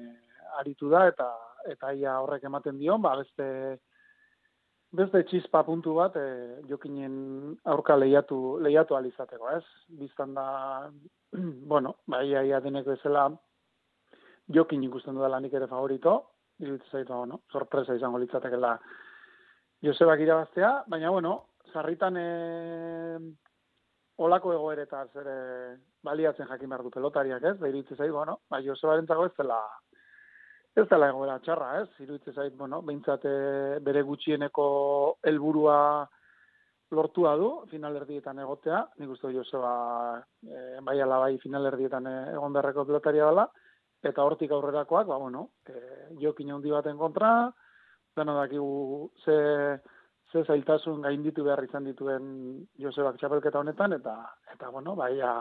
aritu 0.59 0.91
da, 0.91 1.07
eta 1.07 1.29
eta 1.71 1.93
ia 1.95 2.19
horrek 2.23 2.47
ematen 2.49 2.79
dion, 2.79 3.03
ba, 3.03 3.15
beste, 3.21 3.79
beste 4.91 5.23
txispa 5.31 5.63
puntu 5.67 5.95
bat, 6.01 6.19
e, 6.19 6.63
jokinen 6.71 7.55
aurka 7.65 7.97
lehiatu, 7.97 8.59
lehiatu 8.63 8.99
alizateko, 8.99 9.51
ez? 9.55 9.63
Biztan 10.03 10.35
da, 10.35 10.47
bueno, 11.73 11.97
ba, 12.11 12.25
ia, 12.27 12.43
ia 12.43 12.61
denek 12.61 12.91
bezala, 12.91 13.29
jokin 14.51 14.83
ikusten 14.87 15.15
du 15.15 15.27
lanik 15.27 15.55
ere 15.55 15.71
favorito, 15.71 16.19
iruditzen 16.59 16.91
zaitu, 17.03 17.13
bueno, 17.15 17.43
sorpresa 17.53 17.95
izango 17.95 18.19
litzatekela 18.19 18.79
Josebak 19.85 20.23
irabaztea, 20.25 20.71
baina, 20.89 21.11
bueno, 21.13 21.39
zarritan, 21.73 22.17
e, 22.17 23.19
olako 24.19 24.53
egoeretaz 24.55 25.09
ere 25.21 25.37
baliatzen 26.05 26.49
jakin 26.49 26.71
behar 26.71 26.85
du 26.85 26.91
pelotariak, 26.91 27.43
ez? 27.43 27.57
Da 27.61 27.69
iritze 27.69 27.97
zait, 27.97 28.13
bueno, 28.13 28.41
ba, 28.51 28.63
Josebaren 28.65 29.05
ez 29.05 29.33
dela 29.37 29.61
ez 30.77 30.89
dela 30.89 31.09
egoera 31.09 31.39
txarra, 31.41 31.81
ez? 31.83 31.89
Iritze 32.01 32.33
zait, 32.33 32.55
bueno, 32.57 32.83
behintzate 32.83 33.81
bere 33.81 34.03
gutxieneko 34.03 35.19
helburua 35.23 36.07
lortua 36.91 37.35
du 37.37 37.49
finalerdietan 37.71 38.39
egotea, 38.39 38.85
nik 38.99 39.11
uste 39.11 39.33
Joseba 39.35 40.23
e, 40.47 40.81
bai 40.87 41.01
ala 41.01 41.19
bai 41.19 41.39
finalerdietan 41.43 42.07
egon 42.07 42.53
beharreko 42.53 42.85
pelotaria 42.87 43.27
dela, 43.27 43.49
eta 44.03 44.23
hortik 44.23 44.53
aurrerakoak, 44.53 45.09
ba, 45.09 45.17
bueno, 45.19 45.49
e, 45.67 45.81
jokin 46.23 46.53
handi 46.55 46.71
baten 46.71 46.97
kontra, 47.01 47.51
dena 48.17 48.37
dakigu 48.39 49.11
ze 49.25 49.37
ze 50.37 50.53
zailtasun 50.53 51.03
gainditu 51.03 51.45
behar 51.45 51.63
izan 51.65 51.87
dituen 51.89 52.25
Josebak 52.81 53.17
txapelketa 53.21 53.63
honetan, 53.63 53.95
eta, 53.97 54.17
eta 54.53 54.69
bueno, 54.71 54.97
ba, 54.97 55.09
ia, 55.11 55.33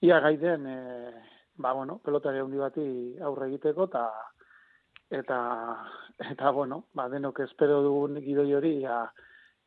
ia 0.00 0.20
gaiden, 0.24 0.66
e, 0.66 0.78
ba, 1.56 1.72
bueno, 1.72 1.98
pelotari 2.04 2.40
handi 2.40 2.60
bati 2.60 2.86
aurre 3.20 3.50
egiteko, 3.50 3.88
eta, 3.90 4.06
eta, 5.10 5.40
eta, 6.32 6.50
bueno, 6.50 6.86
ba, 6.94 7.08
denok 7.12 7.42
espero 7.44 7.82
dugun 7.84 8.20
gidoi 8.24 8.52
hori, 8.54 8.76
ia, 8.84 9.02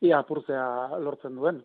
ia 0.02 0.18
apurtzea 0.18 0.98
lortzen 0.98 1.36
duen. 1.38 1.62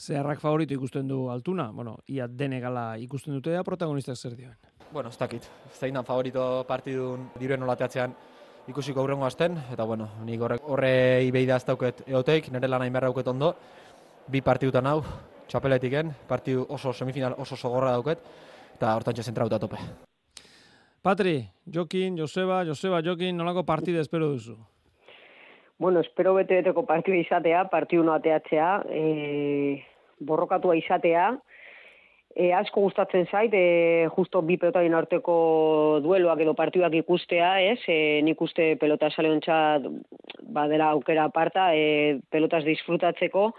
Zeharrak 0.00 0.40
favorito 0.40 0.74
ikusten 0.74 1.08
du 1.08 1.28
altuna, 1.30 1.70
bueno, 1.76 1.98
ia 2.08 2.26
denegala 2.26 2.96
ikusten 2.98 3.36
dute 3.36 3.52
da 3.52 3.62
protagonistak 3.62 4.16
zer 4.16 4.34
dioen. 4.34 4.56
Bueno, 4.90 5.10
ez 5.10 5.18
dakit, 5.18 5.44
zeinan 5.76 6.06
favorito 6.08 6.64
partidun 6.66 7.28
diruen 7.38 7.62
olateatzean, 7.62 8.16
ikusiko 8.70 9.02
aurrengo 9.02 9.26
asten, 9.26 9.56
eta 9.72 9.84
bueno, 9.84 10.08
nik 10.24 10.40
horre, 10.40 10.58
horre 10.70 10.92
ibeida 11.26 11.58
ez 11.58 11.66
dauket 11.66 12.04
eoteik, 12.06 12.50
nire 12.52 12.68
lan 12.68 12.82
hain 12.82 12.96
ondo, 12.96 13.54
bi 14.28 14.40
partidutan 14.40 14.86
hau, 14.86 15.02
txapeletiken, 15.48 16.12
partidu 16.28 16.66
oso 16.68 16.92
semifinal 16.92 17.34
oso 17.38 17.56
sogorra 17.56 17.92
dauket, 17.92 18.18
eta 18.76 18.94
hortan 18.94 19.14
txezentrauta 19.14 19.58
tope. 19.58 19.76
Patri, 21.02 21.48
Jokin, 21.66 22.16
Joseba, 22.18 22.64
Joseba, 22.64 23.00
Jokin, 23.02 23.36
nolako 23.36 23.64
partide 23.64 24.00
espero 24.00 24.28
duzu? 24.28 24.56
Bueno, 25.78 26.00
espero 26.00 26.34
bete-beteko 26.34 26.84
partidu 26.84 27.16
izatea, 27.16 27.64
partidu 27.72 28.04
noateatzea, 28.04 28.82
e, 28.92 29.82
borrokatua 30.20 30.76
izatea, 30.76 31.30
E, 32.30 32.52
asko 32.54 32.84
gustatzen 32.84 33.26
zait, 33.26 33.50
e, 33.52 34.06
justo 34.14 34.40
bi 34.46 34.54
pelotaren 34.56 34.94
arteko 34.94 35.34
dueloak 36.04 36.44
edo 36.44 36.54
partiduak 36.54 36.94
ikustea, 37.00 37.56
ez? 37.72 37.80
E, 37.90 38.20
nik 38.22 38.40
uste 38.40 38.76
pelota 38.78 39.10
sale 39.10 39.32
badera 40.46 40.90
aukera 40.94 41.24
aparta, 41.24 41.74
e, 41.74 42.20
pelotas 42.30 42.62
disfrutatzeko. 42.64 43.50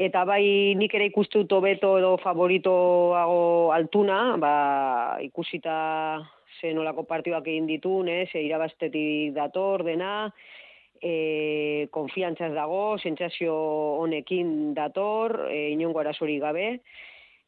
Eta 0.00 0.24
bai 0.24 0.74
nik 0.80 0.94
ere 0.94 1.10
ikustu 1.10 1.44
tobeto 1.44 1.98
edo 1.98 2.16
favoritoago 2.22 3.72
altuna, 3.72 4.36
ba, 4.38 5.18
ikusita 5.20 6.24
zen 6.60 6.78
olako 6.78 7.04
partiduak 7.04 7.46
egin 7.46 7.66
ditun, 7.66 8.08
ez? 8.08 8.30
E, 8.32 8.46
irabaztetik 8.46 9.34
dator 9.36 9.84
dena, 9.84 10.32
e, 11.02 11.86
konfiantzaz 11.92 12.54
dago, 12.56 12.96
sentsazio 12.96 13.52
honekin 14.00 14.72
dator, 14.72 15.50
e, 15.52 15.68
inongo 15.76 16.00
arazori 16.00 16.40
gabe 16.40 16.80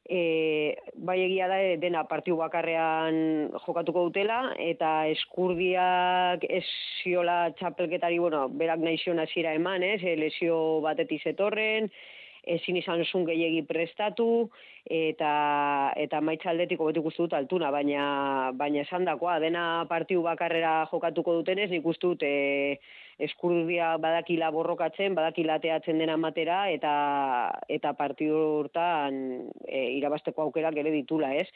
e, 0.09 0.76
bai 0.94 1.18
egia 1.25 1.49
da 1.50 1.59
dena 1.80 2.04
partiu 2.11 2.37
bakarrean 2.40 3.50
jokatuko 3.66 4.06
dutela 4.09 4.54
eta 4.59 5.06
eskurdiak 5.12 6.47
ez 6.49 6.64
ziola 7.02 7.52
txapelketari, 7.59 8.18
bueno, 8.18 8.49
berak 8.49 8.82
nahi 8.82 8.99
zion 8.99 9.23
hasiera 9.23 9.54
eman, 9.54 9.82
ez, 9.82 10.00
e, 10.02 10.16
lesio 10.16 10.80
batetiz 10.85 11.23
etorren, 11.35 11.90
ezin 12.42 12.76
izan 12.76 13.04
zun 13.04 13.25
gehiegi 13.26 13.62
prestatu 13.66 14.49
eta 14.90 15.92
eta 15.96 16.20
maitzaldetik 16.20 16.80
hobetu 16.80 17.00
ikustu 17.04 17.26
dut 17.26 17.37
altuna, 17.38 17.70
baina 17.70 18.50
baina 18.58 18.82
esandakoa 18.82 19.38
dena 19.40 19.87
partiu 19.88 20.22
bakarrera 20.22 20.87
jokatuko 20.90 21.37
dutenez, 21.38 21.70
nik 21.70 21.87
dut 22.02 22.22
e, 22.26 22.78
eskurdia 23.22 23.96
badakila 24.02 24.50
borrokatzen, 24.50 25.14
badakila 25.14 25.58
teatzen 25.62 25.99
dena 25.99 26.16
matera, 26.16 26.68
eta, 26.70 26.94
eta 27.68 27.92
partidu 27.94 28.40
urtan 28.62 29.50
e, 29.68 29.99
irabasteko 29.99 30.42
aukerak 30.49 30.76
ere 30.82 30.90
ditula, 30.90 31.34
ez? 31.34 31.46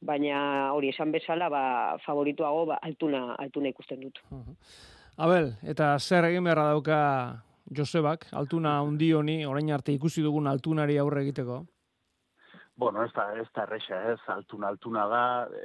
Baina 0.00 0.72
hori 0.72 0.92
esan 0.94 1.10
bezala, 1.10 1.48
ba, 1.50 1.64
favorituago 2.06 2.66
ba, 2.70 2.78
altuna, 2.82 3.34
altuna 3.34 3.72
ikusten 3.74 4.06
dut. 4.06 4.22
Abel, 5.16 5.54
eta 5.64 5.96
zer 5.98 6.28
egin 6.28 6.44
beharra 6.44 6.70
dauka 6.74 7.00
Josebak, 7.74 8.28
altuna 8.32 8.80
undi 8.82 9.12
honi, 9.12 9.44
orain 9.46 9.72
arte 9.74 9.92
ikusi 9.92 10.22
dugun 10.22 10.46
altunari 10.46 10.98
aurre 10.98 11.22
egiteko? 11.26 11.64
Bueno, 12.76 13.02
ez 13.02 13.12
da, 13.16 13.30
ez 13.40 13.46
da 13.56 13.62
erresa, 13.64 13.98
ez, 14.12 14.18
altuna, 14.28 14.68
altuna 14.68 15.06
da, 15.08 15.20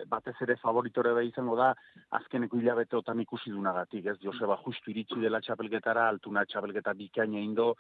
batez 0.08 0.36
ere 0.46 0.56
favoritore 0.62 1.12
da 1.14 1.22
izango 1.28 1.58
da, 1.60 1.74
azkeneko 2.18 2.58
hilabeteotan 2.58 3.20
ikusi 3.20 3.52
dunagatik, 3.52 4.06
ez, 4.08 4.16
Joseba 4.24 4.56
justu 4.64 4.94
iritsi 4.94 5.20
dela 5.20 5.42
txapelgetara, 5.44 6.08
altuna 6.08 6.46
txapelgeta 6.48 6.94
bikaina 6.96 7.44
indo, 7.44 7.74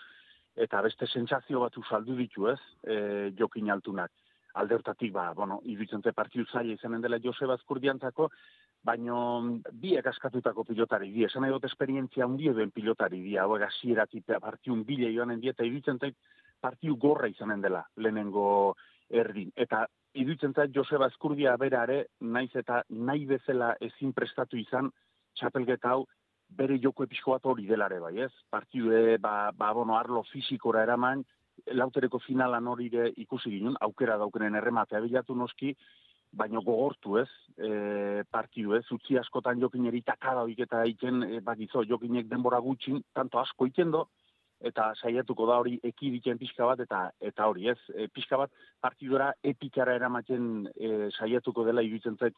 eta 0.55 0.81
beste 0.83 1.07
sentsazio 1.07 1.63
bat 1.63 1.79
saldu 1.87 2.17
ditu, 2.19 2.49
ez, 2.51 2.59
e, 2.83 3.31
jokin 3.39 3.71
altunak. 3.71 4.11
Alde 4.59 4.75
hortatik, 4.75 5.13
ba, 5.15 5.29
bueno, 5.31 5.61
iruditzen 5.63 6.01
te 6.03 6.11
partiu 6.11 6.43
zaila 6.51 6.75
izanen 6.75 7.01
dela 7.01 7.21
Joseba 7.23 7.55
azkurdiantzako, 7.55 8.27
baino 8.83 9.17
biek 9.71 10.07
askatutako 10.07 10.63
pilotari 10.65 11.11
di, 11.13 11.25
esan 11.25 11.45
edo 11.45 11.59
esperientzia 11.63 12.25
hundi 12.25 12.49
duen 12.49 12.71
pilotari 12.71 13.21
di, 13.21 13.37
hau 13.37 13.55
egasieratik 13.55 14.33
partiun 14.41 14.83
bile 14.85 15.11
joanen 15.13 15.39
di, 15.39 15.49
eta 15.49 15.63
iruditzen 15.63 15.99
partiu 16.61 16.95
gorra 16.95 17.27
izanen 17.27 17.61
dela, 17.61 17.83
lehenengo 17.97 18.75
erdin. 19.09 19.51
Eta 19.55 19.85
idutzen 20.13 20.53
zait 20.53 20.73
Joseba 20.75 21.07
Eskurdia 21.11 21.55
berare, 21.57 22.05
naiz 22.21 22.51
eta 22.55 22.83
nahi 22.89 23.25
bezala 23.25 23.75
ezin 23.81 24.13
prestatu 24.13 24.57
izan, 24.59 24.91
txapelgeta 25.37 25.95
hau, 25.95 26.05
bere 26.51 26.77
joko 26.83 27.05
episko 27.07 27.35
bat 27.35 27.45
hori 27.47 27.67
delare 27.67 27.99
bai, 27.99 28.17
ez? 28.25 28.31
Partide, 28.51 29.17
ba, 29.23 29.51
ba, 29.55 29.71
bono, 29.73 29.95
arlo 29.97 30.23
fizikora 30.31 30.83
eraman, 30.83 31.23
lautereko 31.71 32.19
finalan 32.19 32.67
hori 32.67 32.89
ikusi 33.23 33.51
ginen, 33.53 33.77
aukera 33.81 34.17
daukenen 34.17 34.57
errematea 34.59 34.99
bilatu 35.03 35.35
noski, 35.35 35.75
baino 36.31 36.61
gogortu 36.63 37.17
ez, 37.19 37.29
e, 37.57 38.23
partidu 38.31 38.75
ez, 38.77 38.85
utzi 38.95 39.17
askotan 39.19 39.59
jokin 39.59 39.85
eritakada 39.91 40.45
eta 40.57 40.85
iken, 40.85 41.23
e, 41.23 41.39
bakizo, 41.41 41.83
jokinek 41.83 42.29
denbora 42.29 42.59
gutxin, 42.59 43.01
tanto 43.13 43.39
asko 43.39 43.67
ikendo, 43.67 44.07
eta 44.61 44.91
saiatuko 45.01 45.47
da 45.49 45.57
hori 45.61 45.77
ekiditen 45.83 46.37
pixka 46.39 46.65
bat, 46.69 46.79
eta 46.79 47.01
eta 47.19 47.47
hori 47.49 47.67
ez, 47.71 47.77
e, 47.95 48.07
pixka 48.13 48.37
bat 48.37 48.51
partidura 48.81 49.31
epikara 49.43 49.95
eramaten 49.97 50.67
e, 50.75 51.09
saiatuko 51.11 51.65
dela 51.65 51.81
iruditzen 51.81 52.17
zait 52.17 52.37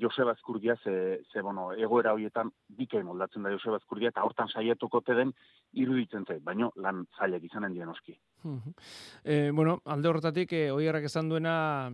Joseba 0.00 0.32
Azkurdia, 0.32 0.74
ze, 0.82 1.20
ze 1.32 1.42
bueno, 1.42 1.68
egoera 1.72 2.14
horietan 2.14 2.50
bikain 2.68 3.04
moldatzen 3.06 3.42
da 3.42 3.52
Joseba 3.52 3.78
Azkurdia, 3.78 4.10
eta 4.10 4.24
hortan 4.26 4.48
saiatuko 4.48 5.02
den 5.06 5.32
iruditzen 5.72 6.24
zait, 6.26 6.42
baino 6.42 6.72
lan 6.76 7.04
zailak 7.18 7.44
izanen 7.44 7.74
dien 7.74 7.88
oski. 7.88 8.18
e, 9.24 9.50
bueno, 9.50 9.80
alde 9.84 10.08
horretatik, 10.08 10.52
e, 10.52 10.70
oierrak 10.72 11.04
esan 11.04 11.28
duena, 11.28 11.92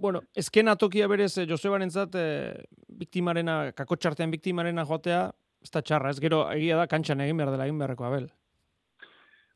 bueno, 0.00 0.22
ezken 0.34 0.68
atokia 0.68 1.06
berez 1.08 1.36
e, 1.38 1.46
Josebaren 1.46 1.90
zat, 1.90 2.14
e, 2.16 2.64
biktimarena, 2.88 3.72
kakotxartean 3.76 4.32
biktimarena 4.32 4.86
joatea, 4.88 5.26
ez 5.60 5.70
da 5.70 5.82
txarra, 5.84 6.10
ez 6.10 6.20
gero 6.24 6.46
egia 6.54 6.78
da, 6.80 6.86
kantxan 6.88 7.20
egin 7.20 7.36
behar 7.40 7.52
dela 7.52 7.66
egin 7.68 7.78
beharreko, 7.78 8.06
abel. 8.08 8.30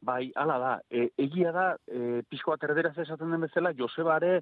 Bai, 0.05 0.29
hala 0.37 0.59
da. 0.61 0.75
E, 0.91 1.09
egia 1.25 1.53
da, 1.53 1.71
e, 1.89 2.21
pixko 2.29 2.53
bat 2.53 2.69
erderaz 2.69 2.97
esaten 3.01 3.33
den 3.33 3.47
bezala, 3.47 3.73
Josebare 3.79 4.37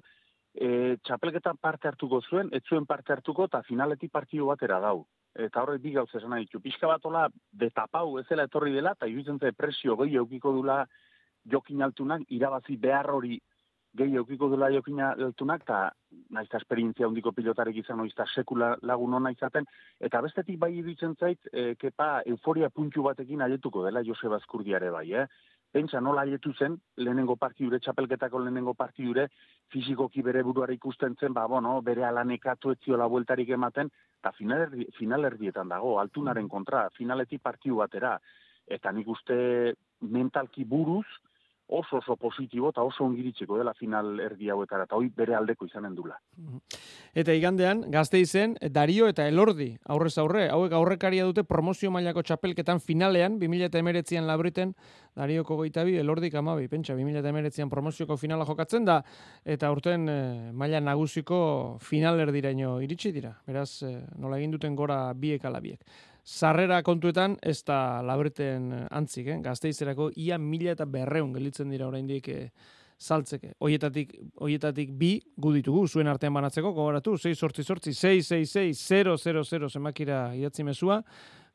e, 0.53 0.97
txapelketan 1.07 1.57
parte 1.61 1.87
hartuko 1.87 2.19
zuen, 2.27 2.51
ez 2.51 2.63
zuen 2.67 2.85
parte 2.85 3.15
hartuko, 3.15 3.47
eta 3.47 3.63
finaletik 3.67 4.11
partidu 4.11 4.49
batera 4.51 4.81
dau. 4.83 5.05
Eta 5.33 5.63
horrek 5.63 5.81
bi 5.81 5.95
gauz 5.95 6.09
esan 6.13 6.35
ditu. 6.37 6.59
Pixka 6.61 6.89
bat 6.91 7.05
ola, 7.09 7.25
betapau 7.57 8.19
ezela 8.19 8.45
etorri 8.49 8.75
dela, 8.75 8.93
eta 8.93 9.09
iruditzen 9.09 9.39
ze 9.39 9.53
presio 9.55 9.95
gehi 10.03 10.19
eukiko 10.21 10.51
dula 10.53 10.83
jokin 11.49 11.81
altunak, 11.81 12.27
irabazi 12.29 12.77
behar 12.77 13.09
hori 13.11 13.39
gehi 13.97 14.17
eukiko 14.17 14.49
dula 14.49 14.69
jokin 14.73 14.99
altunak, 15.05 15.63
eta 15.67 15.93
naiz 16.33 16.49
esperientzia 16.57 17.07
hundiko 17.07 17.31
pilotarek 17.31 17.77
izan 17.83 18.01
oizta 18.01 18.25
sekula 18.25 18.73
lagun 18.81 19.13
hona 19.13 19.31
izaten, 19.31 19.67
eta 20.01 20.21
bestetik 20.25 20.57
bai 20.59 20.71
iruditzen 20.73 21.15
zait, 21.19 21.49
e, 21.53 21.73
kepa 21.79 22.23
euforia 22.25 22.69
puntu 22.69 23.03
batekin 23.05 23.41
aietuko 23.45 23.85
dela 23.85 24.03
Joseba 24.05 24.41
Azkurdiare 24.41 24.89
bai, 24.89 25.09
eh? 25.13 25.27
pentsa 25.73 25.99
nola 26.01 26.21
aietu 26.21 26.51
zen, 26.53 26.75
lehenengo 27.01 27.35
partidure, 27.41 27.79
txapelketako 27.81 28.43
lehenengo 28.43 28.75
partidure, 28.77 29.27
fizikoki 29.73 30.21
bere 30.21 30.43
buruara 30.45 30.73
ikusten 30.75 31.15
zen, 31.19 31.33
ba, 31.33 31.47
bueno, 31.49 31.79
bere 31.81 32.05
alanekatu 32.05 32.75
etziola 32.75 33.07
bueltarik 33.09 33.49
ematen, 33.57 33.89
eta 34.21 34.31
finalerdi, 34.37 34.85
finalerdietan 34.99 35.73
dago, 35.73 35.95
altunaren 35.99 36.49
kontra, 36.49 36.85
finaletik 36.97 37.41
partidu 37.41 37.81
batera, 37.81 38.13
eta 38.69 38.93
nik 38.93 39.09
uste 39.09 39.37
mentalki 40.13 40.65
buruz, 40.69 41.07
oso 41.73 41.97
oso 41.97 42.15
positibo 42.15 42.69
eta 42.69 42.83
oso 42.85 43.03
ongiritzeko 43.05 43.57
dela 43.57 43.73
final 43.73 44.19
erdi 44.21 44.49
hauetara, 44.53 44.85
eta 44.87 44.97
hoi 44.99 45.09
bere 45.15 45.35
aldeko 45.35 45.65
izanen 45.65 45.95
dula. 45.97 46.17
Eta 47.17 47.33
igandean, 47.33 47.83
gazte 47.93 48.19
izen, 48.21 48.55
Dario 48.73 49.07
eta 49.09 49.25
Elordi, 49.29 49.71
aurrez 49.89 50.13
aurre, 50.21 50.47
hauek 50.53 50.73
aurrekaria 50.77 51.25
dute 51.29 51.43
promozio 51.49 51.91
mailako 51.93 52.23
txapelketan 52.25 52.81
finalean, 52.81 53.39
2008an 53.41 54.29
labriten, 54.29 54.73
Dario 55.17 55.43
kogoitabi, 55.45 55.97
Elordi 56.01 56.31
kamabi, 56.33 56.69
pentsa, 56.69 56.95
2008an 56.97 57.69
promozioko 57.69 58.17
finala 58.17 58.47
jokatzen 58.49 58.85
da, 58.85 59.01
eta 59.45 59.69
urten 59.73 60.09
e, 60.09 60.17
maila 60.53 60.81
nagusiko 60.81 61.77
final 61.81 62.21
erdiraino 62.21 62.79
iritsi 62.81 63.13
dira. 63.13 63.35
Beraz, 63.45 63.83
e, 63.85 63.93
nola 64.17 64.41
egin 64.41 64.57
duten 64.57 64.77
gora 64.77 65.03
biek 65.13 65.45
ala 65.45 65.61
biek 65.61 65.85
sarrera 66.23 66.81
kontuetan 66.83 67.35
ez 67.43 67.59
da 67.67 68.01
labreten 68.01 68.71
antzik, 68.91 69.27
eh? 69.27 69.39
gazteizerako 69.43 70.09
ia 70.15 70.37
mila 70.39 70.71
eta 70.71 70.85
berreun 70.85 71.33
gelitzen 71.35 71.69
dira 71.69 71.87
oraindik 71.87 72.29
eh, 72.31 72.49
saltzeke. 73.03 73.53
Oietatik, 73.59 74.13
oietatik 74.45 74.93
bi 74.97 75.17
guditugu 75.37 75.87
zuen 75.87 76.07
artean 76.07 76.33
banatzeko, 76.33 76.71
gogoratu, 76.71 77.17
6 77.17 77.35
sortzi 77.35 77.63
sortzi, 77.63 77.93
6, 77.93 78.27
6, 78.29 78.51
6, 78.53 78.85
0, 78.87 79.17
0, 79.19 79.43
0, 79.43 79.69
zemakira 79.69 80.23
idatzi 80.39 80.63
mezua, 80.63 81.01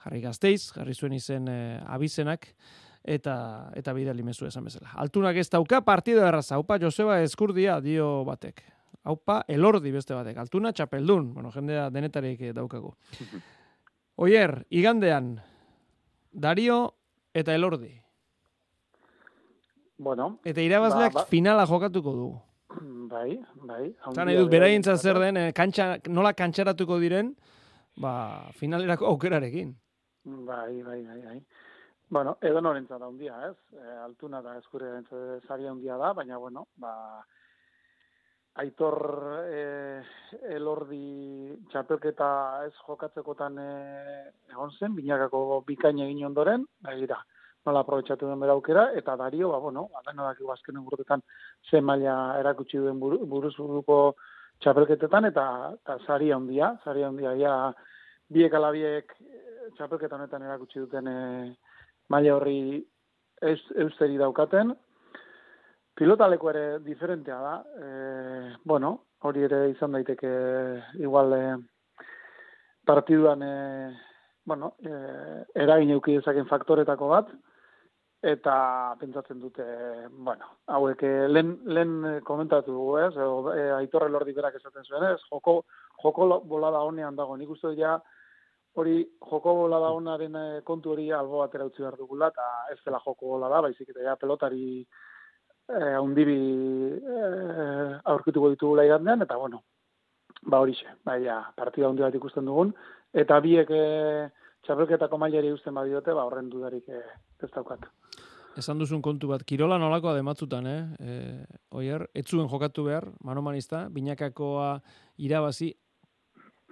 jarri 0.05 0.21
gazteiz, 0.21 0.71
jarri 0.75 0.95
zuen 0.95 1.17
izen 1.17 1.49
eh, 1.49 1.81
abizenak, 1.89 2.51
eta 3.09 3.37
eta 3.79 3.95
bidali 3.97 4.23
mezu 4.27 4.47
esan 4.47 4.67
bezala. 4.69 4.93
Altunak 5.01 5.39
ez 5.41 5.49
dauka 5.49 5.81
partida 5.87 6.27
erraza, 6.29 6.59
haupa 6.59 6.77
Joseba 6.83 7.23
eskurdia 7.25 7.81
dio 7.81 8.25
batek. 8.29 8.61
Haupa 9.09 9.41
elordi 9.49 9.93
beste 9.95 10.13
batek, 10.13 10.37
altuna 10.43 10.75
txapeldun, 10.77 11.33
bueno, 11.33 11.53
jendea 11.55 11.89
denetarik 11.95 12.51
daukagu. 12.53 12.93
Oier, 14.19 14.67
igandean, 14.75 15.37
Dario 16.33 16.95
eta 17.33 17.55
Elordi. 17.55 17.93
Bueno. 19.99 20.41
Eta 20.43 20.63
irabazleak 20.63 21.15
ba, 21.15 21.23
ba. 21.23 21.31
finala 21.31 21.67
jokatuko 21.71 22.15
du. 22.17 22.27
Bai, 23.13 23.39
bai. 23.63 23.85
Zan 24.11 24.33
edut, 24.33 24.51
beraintza 24.51 24.97
zer 24.99 25.21
den, 25.23 25.39
eh, 25.39 25.53
kantxa, 25.55 25.87
nola 26.11 26.33
kantxaratuko 26.35 26.99
diren, 26.99 27.31
ba, 28.03 28.51
finalerako 28.59 29.07
aukerarekin. 29.13 29.71
Bai, 30.25 30.83
bai, 30.83 30.99
bai, 31.07 31.21
bai. 31.23 31.39
Bueno, 32.11 32.39
edo 32.43 32.61
norentza 32.61 32.99
da 32.99 33.07
undia, 33.07 33.39
ez? 33.53 33.57
E, 33.71 33.87
altuna 34.03 34.43
da 34.43 34.57
eskure 34.59 34.97
zaria 35.47 35.71
undia 35.71 35.97
da, 35.97 36.13
baina, 36.13 36.39
bueno, 36.43 36.67
ba, 36.75 37.23
aitor 38.59 38.99
e, 39.47 39.63
elordi 40.55 41.55
txapelketa 41.71 42.29
ez 42.67 42.73
jokatzekotan 42.87 43.59
e, 43.63 43.69
egon 44.51 44.73
zen, 44.79 44.97
binakako 44.97 45.63
bikaina 45.67 46.07
egin 46.07 46.27
ondoren, 46.27 46.65
da, 46.83 47.21
nola 47.67 47.85
aprobetsatu 47.85 48.27
den 48.29 48.41
bera 48.43 48.57
aukera, 48.59 48.89
eta 48.99 49.15
dario, 49.21 49.53
ba, 49.53 49.61
bueno, 49.63 49.89
adeno 50.01 50.27
daki 50.27 50.49
azkenen 50.55 50.87
urtetan 50.87 51.23
zen 51.71 51.85
maila 51.85 52.17
erakutsi 52.41 52.81
duen 52.83 52.99
buruz 53.01 53.55
buruko 53.57 54.17
txapelketetan, 54.65 55.31
eta, 55.31 55.47
eta 55.79 55.99
zari 56.07 56.33
handia, 56.35 56.73
zari 56.85 57.07
handia, 57.07 57.37
ja, 57.39 57.55
biek 58.29 58.55
alabiek 58.55 59.15
txapelketan 59.77 60.25
honetan 60.25 60.47
erakutsi 60.49 60.83
duten 60.83 61.07
e, 61.07 61.19
maila 62.11 62.35
horri 62.39 62.61
eusteri 63.39 64.19
daukaten, 64.19 64.75
pilotaleko 65.99 66.51
ere 66.53 66.65
diferentea 66.87 67.39
da. 67.43 67.55
E, 67.83 67.89
bueno, 68.65 68.93
hori 69.27 69.43
ere 69.49 69.65
izan 69.73 69.97
daiteke 69.97 70.31
igual 71.03 71.35
e, 71.35 71.43
partiduan 72.87 73.43
e, 73.43 73.55
bueno, 74.47 74.75
e, 74.81 74.93
eragin 75.65 75.97
euki 75.97 76.15
dezaken 76.21 76.47
faktoretako 76.49 77.09
bat, 77.11 77.33
eta 78.25 78.55
pentsatzen 78.99 79.43
dute, 79.43 79.65
bueno, 80.11 80.55
hauek 80.75 81.03
lehen, 81.35 81.59
lehen 81.67 82.23
komentatu 82.27 82.79
ez, 83.03 83.13
e, 83.19 83.67
aitorre 83.81 84.09
lordi 84.11 84.35
berak 84.39 84.57
esaten 84.59 84.87
zuen 84.87 85.11
ez, 85.11 85.19
joko, 85.29 85.61
joko 86.03 86.31
bolada 86.55 86.81
honean 86.87 87.19
dago, 87.19 87.37
nik 87.37 87.51
uste 87.55 87.75
ja, 87.79 87.99
hori 88.79 89.03
joko 89.29 89.55
bolada 89.65 89.91
honaren 89.95 90.39
kontu 90.65 90.95
hori 90.95 91.11
albo 91.13 91.43
batera 91.43 91.67
utzi 91.67 91.83
behar 91.83 91.99
dugula, 91.99 92.31
eta 92.33 92.49
ez 92.73 92.81
dela 92.87 93.03
joko 93.05 93.35
bolada, 93.35 93.61
baizik 93.67 93.91
eta 93.91 94.07
ja 94.07 94.17
pelotari 94.17 94.87
eh, 95.69 95.97
undibi 96.01 96.39
eh, 96.97 97.99
aurkituko 98.05 98.51
ditugula 98.55 98.87
igandean, 98.87 99.23
eta 99.27 99.37
bueno, 99.37 99.63
ba 100.43 100.61
horixe, 100.61 100.99
bai, 101.05 101.23
ja, 101.25 101.41
partida 101.57 101.89
hundi 101.89 102.05
bat 102.05 102.15
ikusten 102.15 102.47
dugun, 102.49 102.73
eta 103.13 103.41
biek 103.45 103.71
eh, 103.75 104.29
txapelketako 104.67 105.19
mailari 105.21 105.53
usten 105.53 105.75
badiote, 105.77 106.15
ba 106.15 106.27
horren 106.29 106.51
dudarik 106.53 106.89
eh, 106.89 107.05
ez 107.43 107.51
daukat. 107.55 107.89
Esan 108.59 108.81
duzun 108.81 109.03
kontu 109.03 109.29
bat, 109.31 109.45
Kirola 109.47 109.79
nolakoa 109.79 110.17
dematzutan, 110.17 110.67
eh? 110.67 110.81
E, 110.99 111.13
oier, 111.79 112.09
etzuen 112.19 112.49
jokatu 112.51 112.89
behar, 112.89 113.05
manomanista, 113.23 113.85
binakakoa 113.95 114.81
irabazi, 115.23 115.69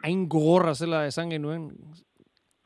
hain 0.02 0.24
gogorra 0.26 0.74
zela 0.74 1.04
esan 1.06 1.30
genuen, 1.30 1.68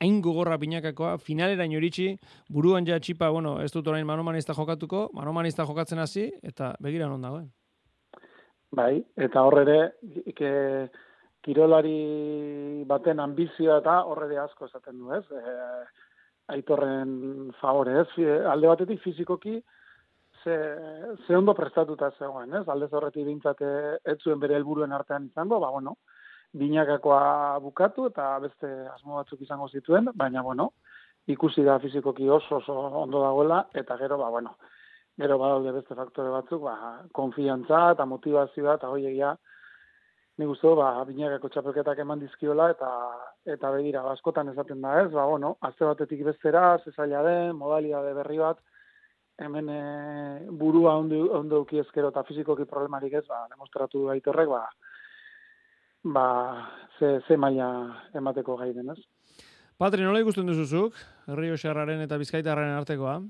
hain 0.01 0.21
gogorra 0.21 0.57
pinakakoa, 0.57 1.17
finalera 1.21 1.65
inoritzi, 1.69 2.15
buruan 2.49 2.87
ja 2.87 2.99
txipa, 2.99 3.29
bueno, 3.29 3.59
ez 3.61 3.71
dut 3.73 3.87
orain 3.87 4.07
manomanista 4.07 4.55
jokatuko, 4.57 5.09
manomanista 5.13 5.65
jokatzen 5.69 6.01
hasi 6.01 6.27
eta 6.41 6.73
begira 6.81 7.09
non 7.09 7.21
dagoen. 7.21 7.47
Bai, 8.71 9.01
eta 9.19 9.43
horre 9.43 9.63
ere, 9.67 9.79
kirolari 11.45 12.85
baten 12.87 13.19
ambizioa 13.19 13.81
eta 13.81 13.97
horre 14.07 14.29
ere 14.29 14.39
asko 14.45 14.69
esaten 14.69 14.97
du, 14.99 15.11
ez? 15.13 15.25
E, 15.31 15.57
aitorren 16.55 17.51
favore, 17.61 18.01
ez? 18.03 18.27
Alde 18.51 18.71
batetik 18.71 19.01
fizikoki, 19.03 19.57
ze, 20.43 20.55
ze 21.27 21.37
ondo 21.37 21.53
prestatuta 21.57 22.11
zegoen, 22.17 22.53
ez? 22.61 22.65
Alde 22.67 22.89
zorretik 22.89 23.27
bintzate 23.27 23.71
ez 24.05 24.17
zuen 24.21 24.39
bere 24.39 24.57
helburuen 24.57 24.93
artean 24.95 25.27
izango, 25.29 25.59
ba, 25.59 25.69
bueno, 25.73 25.97
binakakoa 26.53 27.59
bukatu 27.63 28.07
eta 28.11 28.27
beste 28.39 28.69
asmo 28.93 29.19
batzuk 29.19 29.41
izango 29.41 29.69
zituen, 29.69 30.09
baina 30.15 30.41
bueno, 30.43 30.71
ikusi 31.27 31.63
da 31.63 31.79
fizikoki 31.79 32.29
oso 32.29 32.57
oso 32.57 32.73
ondo 33.03 33.21
dagoela 33.21 33.65
eta 33.73 33.97
gero 33.97 34.17
ba 34.17 34.29
bueno, 34.29 34.55
gero 35.17 35.37
badaude 35.37 35.71
beste 35.71 35.95
faktore 35.95 36.29
batzuk, 36.29 36.61
ba 36.63 37.03
konfiantza 37.13 37.91
eta 37.95 38.05
motivazioa 38.05 38.75
eta 38.79 38.89
hoiegia 38.89 39.35
ni 40.37 40.45
gustu 40.45 40.75
ba 40.75 41.05
binakako 41.05 41.49
txapelketak 41.49 41.99
eman 42.03 42.19
dizkiola 42.19 42.69
eta 42.71 42.89
eta 43.55 43.71
begira 43.71 44.03
askotan 44.11 44.49
esaten 44.49 44.81
da, 44.81 44.99
ez? 45.03 45.09
Ba 45.11 45.25
bueno, 45.25 45.55
azte 45.61 45.85
batetik 45.85 46.23
bestera, 46.25 46.77
ze 46.83 46.91
zaila 46.91 47.23
den, 47.23 47.55
modalidade 47.55 48.13
berri 48.13 48.37
bat 48.37 48.59
hemen 49.41 49.69
e, 49.69 49.81
burua 50.51 50.97
ondo 50.97 51.21
ondo 51.39 51.61
uki 51.61 51.79
eskero 51.79 52.09
eta 52.09 52.23
fizikoki 52.23 52.65
problemarik 52.65 53.13
ez, 53.13 53.27
ba 53.27 53.45
demostratu 53.49 54.07
gaitorrek 54.07 54.49
ba 54.49 54.65
ba, 56.03 56.67
ze, 56.99 57.19
ze 57.27 57.37
maila 57.37 57.67
emateko 58.15 58.55
gai 58.57 58.73
denez. 58.73 58.99
Patri, 59.77 60.03
nola 60.03 60.21
ikusten 60.21 60.45
duzuzuk, 60.45 60.97
Rio 61.37 61.55
Xarraren 61.57 62.01
eta 62.03 62.19
Bizkaitarraren 62.21 62.77
artekoa? 62.77 63.21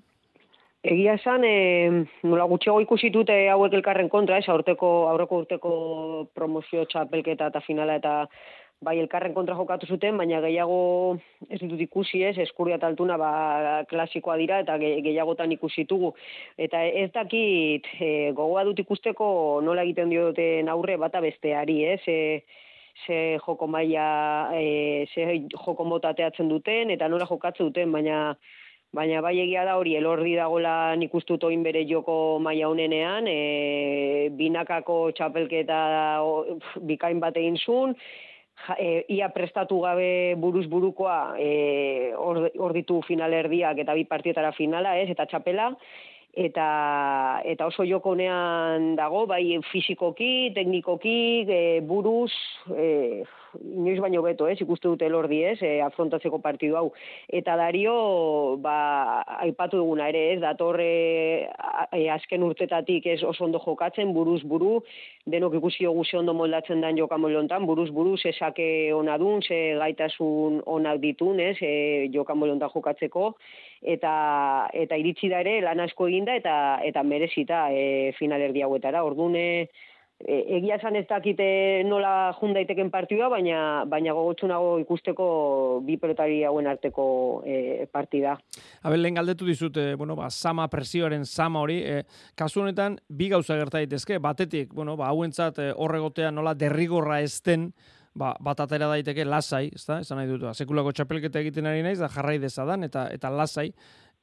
Egia 0.81 1.13
esan, 1.19 1.43
e, 1.45 2.05
nola 2.25 2.47
gutxiago 2.49 2.81
ikusi 2.81 3.11
dute 3.13 3.35
hauek 3.53 3.75
elkarren 3.77 4.09
kontra, 4.09 4.39
ez, 4.41 4.47
aurteko, 4.49 4.89
aurreko 5.11 5.43
urteko 5.43 5.73
promozio 6.33 6.87
txapelketa 6.89 7.51
eta 7.53 7.61
finala 7.61 7.99
eta 8.01 8.15
bai 8.81 8.95
elkarren 8.97 9.35
kontra 9.37 9.55
jokatu 9.55 9.85
zuten, 9.85 10.17
baina 10.17 10.39
gehiago 10.41 11.17
ez 11.47 11.59
ditut 11.61 11.81
ikusi 11.85 12.23
ez, 12.25 12.33
eskuria 12.41 12.79
taltuna 12.81 13.17
ba, 13.21 13.31
klasikoa 13.89 14.37
dira 14.41 14.61
eta 14.63 14.77
gehiagotan 14.81 15.53
ikusi 15.53 15.85
tugu. 15.89 16.15
Eta 16.57 16.81
ez 17.03 17.11
dakit 17.13 17.85
e, 17.99 18.31
gogoa 18.37 18.65
dut 18.65 18.81
ikusteko 18.81 19.27
nola 19.65 19.85
egiten 19.85 20.09
dioten 20.09 20.71
aurre 20.73 20.97
bata 20.97 21.21
besteari, 21.21 21.77
ez, 21.93 22.01
e, 22.09 22.17
ze 23.05 23.19
joko 23.45 23.67
maila, 23.69 24.07
e, 24.57 25.05
ze 25.13 25.27
joko 25.53 25.85
mota 25.85 26.15
teatzen 26.17 26.49
duten 26.49 26.89
eta 26.97 27.07
nola 27.07 27.29
jokatzen 27.29 27.69
duten, 27.69 27.93
baina 27.93 28.33
Baina 28.91 29.21
bai 29.23 29.37
egia 29.39 29.61
da 29.63 29.77
hori, 29.79 29.93
elordi 29.95 30.33
dagola 30.35 30.97
nik 30.99 31.13
ustut 31.15 31.45
oin 31.47 31.61
bere 31.63 31.85
joko 31.87 32.41
maia 32.43 32.67
honenean, 32.67 33.23
e, 33.23 34.27
binakako 34.35 34.97
txapelketa 35.15 35.77
bikain 36.89 37.21
bat 37.23 37.39
egin 37.39 37.55
zuen, 37.55 37.95
e, 38.77 39.05
ia 39.09 39.29
prestatu 39.33 39.79
gabe 39.81 40.35
buruz 40.37 40.67
burukoa 40.69 41.35
e, 41.39 42.13
hor 42.17 42.73
ditu 42.73 43.01
finalerdiak 43.07 43.81
eta 43.83 43.95
bi 43.97 44.05
partietara 44.05 44.51
finala, 44.57 44.97
ez, 44.99 45.09
eta 45.09 45.25
txapela, 45.25 45.71
eta 46.31 47.41
eta 47.43 47.67
oso 47.67 47.83
jokonean 47.87 48.95
dago 48.95 49.25
bai 49.27 49.59
fisikoki, 49.71 50.51
teknikoki, 50.55 51.45
e, 51.47 51.61
buruz, 51.81 52.31
e, 52.71 53.23
inoiz 53.59 53.99
baino 54.03 54.21
beto, 54.25 54.47
ez, 54.47 54.57
ikuste 54.63 54.87
dute 54.87 55.09
lordi, 55.09 55.41
ez, 55.43 55.57
e, 55.61 55.79
afrontatzeko 55.83 56.39
partidu 56.43 56.77
hau. 56.79 56.85
Eta 57.27 57.55
dario, 57.59 57.95
ba, 58.63 59.23
aipatu 59.45 59.81
duguna 59.81 60.09
ere, 60.11 60.23
ez, 60.35 60.39
datorre 60.43 60.89
e, 61.91 62.03
azken 62.13 62.45
urtetatik 62.47 63.07
ez 63.11 63.21
oso 63.23 63.45
ondo 63.45 63.61
jokatzen, 63.63 64.13
buruz 64.13 64.41
buru, 64.43 64.79
denok 65.25 65.57
ikusi 65.59 65.85
dugu 65.85 66.05
ze 66.05 66.17
ondo 66.17 66.33
moldatzen 66.33 66.81
dan 66.81 66.97
jokamolontan, 66.97 67.65
buruz 67.65 67.89
buru, 67.91 68.17
ze 68.17 68.33
sake 68.33 68.93
ona 68.93 69.17
dun, 69.17 69.41
ze 69.41 69.75
gaitasun 69.79 70.61
onak 70.65 71.01
ditun, 71.01 71.39
ez, 71.39 71.57
e, 71.61 72.09
jokamolontan 72.13 72.71
jokatzeko, 72.73 73.35
eta 73.81 74.69
eta 74.77 74.97
iritsi 74.97 75.29
da 75.29 75.41
ere 75.41 75.59
lan 75.65 75.79
asko 75.81 76.07
eginda 76.07 76.35
eta 76.37 76.55
eta 76.85 77.03
merezita 77.03 77.67
e, 77.73 78.11
finalerdi 78.17 78.61
hauetara. 78.61 79.03
Ordune 79.03 79.69
e, 80.25 80.57
egia 80.57 80.77
esan 80.77 80.95
ez 80.99 81.05
dakite 81.09 81.45
nola 81.87 82.31
jun 82.39 82.53
daiteken 82.55 82.91
partidua, 82.93 83.29
baina 83.33 83.83
baina 83.89 84.13
gogotsunago 84.17 84.77
ikusteko 84.83 85.27
bi 85.85 85.97
pelotari 86.01 86.41
hauen 86.47 86.67
arteko 86.71 87.05
e, 87.45 87.87
partida. 87.91 88.37
Abel, 88.83 89.01
lehen 89.03 89.17
galdetu 89.19 89.47
dizut, 89.47 89.77
e, 89.77 89.95
bueno, 89.95 90.15
ba, 90.19 90.29
sama 90.29 90.67
presioaren 90.71 91.25
sama 91.25 91.61
hori, 91.61 91.79
e, 91.83 92.03
kasu 92.35 92.61
honetan 92.63 92.99
bi 93.09 93.29
gauza 93.31 93.57
gerta 93.59 93.79
daitezke, 93.79 94.19
batetik, 94.19 94.73
bueno, 94.73 94.97
ba, 94.99 95.09
hauentzat 95.11 95.59
e, 95.59 95.71
horregotea 95.75 96.31
nola 96.31 96.53
derrigorra 96.57 97.21
ezten, 97.25 97.71
ba, 98.13 98.35
bat 98.39 98.59
atera 98.59 98.89
daiteke 98.91 99.25
lasai, 99.25 99.69
ezta? 99.75 100.01
Esan 100.05 100.19
nahi 100.19 100.29
dut, 100.31 100.45
ba, 100.45 100.53
sekulako 100.53 100.93
txapelketa 100.95 101.41
egiten 101.43 101.69
ari 101.69 101.83
naiz 101.85 101.99
da 102.01 102.11
jarrai 102.11 102.37
dezadan 102.43 102.83
eta 102.87 103.07
eta 103.13 103.31
lasai 103.33 103.71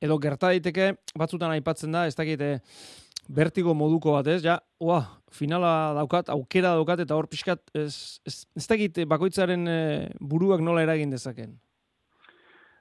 edo 0.01 0.19
gerta 0.23 0.53
daiteke 0.53 0.93
batzutan 1.19 1.53
aipatzen 1.57 1.95
da, 1.95 2.07
ez 2.07 2.15
dakite 2.19 2.59
bertigo 3.29 3.75
moduko 3.77 4.17
bat, 4.17 4.27
ez? 4.27 4.43
Ja, 4.45 4.59
ua, 4.81 5.03
finala 5.31 5.93
daukat, 5.99 6.33
aukera 6.33 6.75
daukat 6.79 7.05
eta 7.05 7.17
hor 7.17 7.29
pixkat 7.31 7.63
ez 7.77 8.21
ez, 8.27 8.43
ez 8.57 8.67
dakit 8.67 9.05
bakoitzaren 9.09 9.69
eh, 9.69 10.11
buruak 10.21 10.65
nola 10.65 10.83
eragin 10.83 11.11
dezaken. 11.13 11.59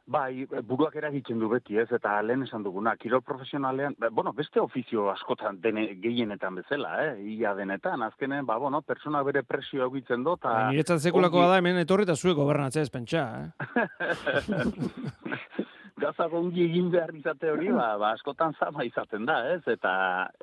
Bai, 0.08 0.48
buruak 0.64 0.94
eragitzen 0.96 1.36
du 1.42 1.50
beti, 1.52 1.76
ez, 1.82 1.90
eta 1.92 2.14
lehen 2.24 2.46
esan 2.46 2.64
duguna, 2.64 2.94
kirol 2.96 3.20
profesionalean, 3.28 3.98
bueno, 4.16 4.32
beste 4.32 4.62
ofizio 4.64 5.10
askotan 5.12 5.60
dene, 5.60 5.84
gehienetan 6.00 6.56
bezala, 6.62 6.94
eh, 7.10 7.18
ia 7.34 7.52
denetan, 7.58 8.06
azkenen, 8.08 8.46
ba, 8.48 8.56
bueno, 8.56 8.80
persona 8.88 9.20
bere 9.28 9.44
presio 9.44 9.90
egitzen 9.92 10.24
du, 10.24 10.38
eta... 10.40 10.48
Ba, 10.48 10.70
Niretzat 10.72 11.04
sekulako 11.04 11.44
da, 11.44 11.60
hemen 11.60 11.84
etorri 11.84 12.08
eta 12.08 12.16
zuek 12.16 12.40
gobernatzea 12.40 12.88
ez 12.88 12.94
pentsa, 12.94 13.26
eh? 13.44 13.52
Gaza 15.98 16.28
gongi 16.30 16.62
egin 16.68 16.92
behar 16.94 17.14
izate 17.18 17.50
hori, 17.50 17.72
ba, 17.74 17.96
ba, 17.98 18.12
askotan 18.14 18.54
zama 18.60 18.86
izaten 18.86 19.26
da, 19.26 19.40
ez, 19.56 19.64
eta, 19.72 19.94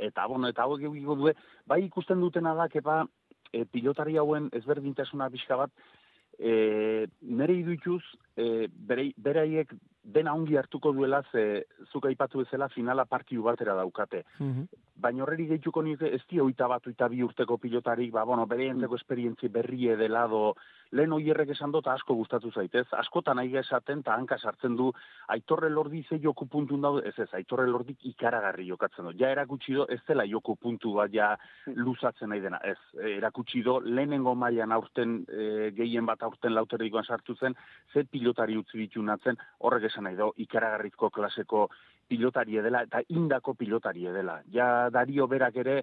eta, 0.02 0.26
bueno, 0.30 0.50
eta 0.50 0.66
hauek 0.66 0.82
egiko 0.90 1.14
du, 1.20 1.30
bai 1.70 1.84
ikusten 1.84 2.20
dutena 2.20 2.56
da, 2.58 2.66
kepa, 2.72 3.04
e, 3.52 3.62
pilotari 3.70 4.18
hauen 4.18 4.48
ezberdintasuna 4.58 5.30
pixka 5.30 5.60
bat, 5.62 5.70
e, 6.38 7.06
nire 7.22 7.54
idutuz, 7.60 8.02
e, 8.34 8.66
beraiek 8.74 9.70
dena 10.04 10.34
ongi 10.34 10.58
hartuko 10.58 10.92
duela 10.92 11.22
ze 11.30 11.64
zuk 11.92 12.10
aipatu 12.10 12.42
bezala 12.42 12.68
finala 12.68 13.06
partidu 13.06 13.46
batera 13.46 13.78
daukate. 13.78 14.24
Mm 14.40 14.66
Baina 14.94 15.24
horreri 15.24 15.48
gehituko 15.48 15.82
nire 15.82 16.12
ez 16.14 16.22
di 16.30 16.38
oita 16.40 16.68
bat 16.70 16.86
oita 16.86 17.08
bi 17.10 17.22
urteko 17.26 17.56
pilotarik, 17.58 18.12
ba, 18.14 18.22
bueno, 18.24 18.46
bere 18.46 18.68
entzeko 18.70 18.94
esperientzi 18.94 19.48
berri 19.50 19.88
edelado, 19.90 20.54
lehen 20.94 21.12
oierrek 21.16 21.50
esan 21.50 21.72
dut 21.74 21.88
asko 21.90 22.14
gustatu 22.14 22.52
zaitez, 22.54 22.86
askotan 23.00 23.40
nahi 23.40 23.56
esaten 23.58 24.04
eta 24.04 24.14
hanka 24.14 24.38
sartzen 24.38 24.76
du, 24.78 24.92
aitorre 25.34 25.70
lordi 25.70 26.04
ze 26.08 26.20
joku 26.22 26.46
puntu 26.46 26.78
daude, 26.80 27.02
ez 27.08 27.18
ez, 27.18 27.28
aitorre 27.34 27.66
lordik 27.66 28.06
ikaragarri 28.12 28.68
jokatzen 28.68 29.08
du. 29.08 29.14
Ja 29.18 29.32
erakutsi 29.34 29.74
do, 29.74 29.86
ez 29.90 29.98
dela 30.06 30.26
joku 30.30 30.54
puntu 30.56 30.94
bat 30.94 31.12
ja 31.12 31.32
luzatzen 31.66 32.30
nahi 32.30 32.44
dena, 32.44 32.60
ez, 32.62 32.78
erakutsi 33.16 33.64
do, 33.66 33.80
lehenengo 33.80 34.34
mailan 34.34 34.72
aurten, 34.72 35.24
e, 35.26 35.72
gehien 35.74 36.06
bat 36.06 36.22
aurten 36.22 36.54
lauterrikoan 36.54 37.04
sartu 37.04 37.34
zen, 37.34 37.58
ze 37.92 38.04
pilotari 38.04 38.56
utzi 38.56 38.78
bitunatzen, 38.78 39.42
horrek 39.58 39.90
esan 39.90 40.06
nahi 40.06 40.16
do, 40.22 40.30
ikaragarrizko 40.46 41.10
klaseko 41.10 41.68
pilotari 42.08 42.60
dela 42.62 42.84
eta 42.86 43.02
indako 43.08 43.54
pilotari 43.54 44.06
dela. 44.12 44.40
Ja 44.52 44.90
dario 44.90 45.26
berak 45.28 45.56
ere, 45.62 45.82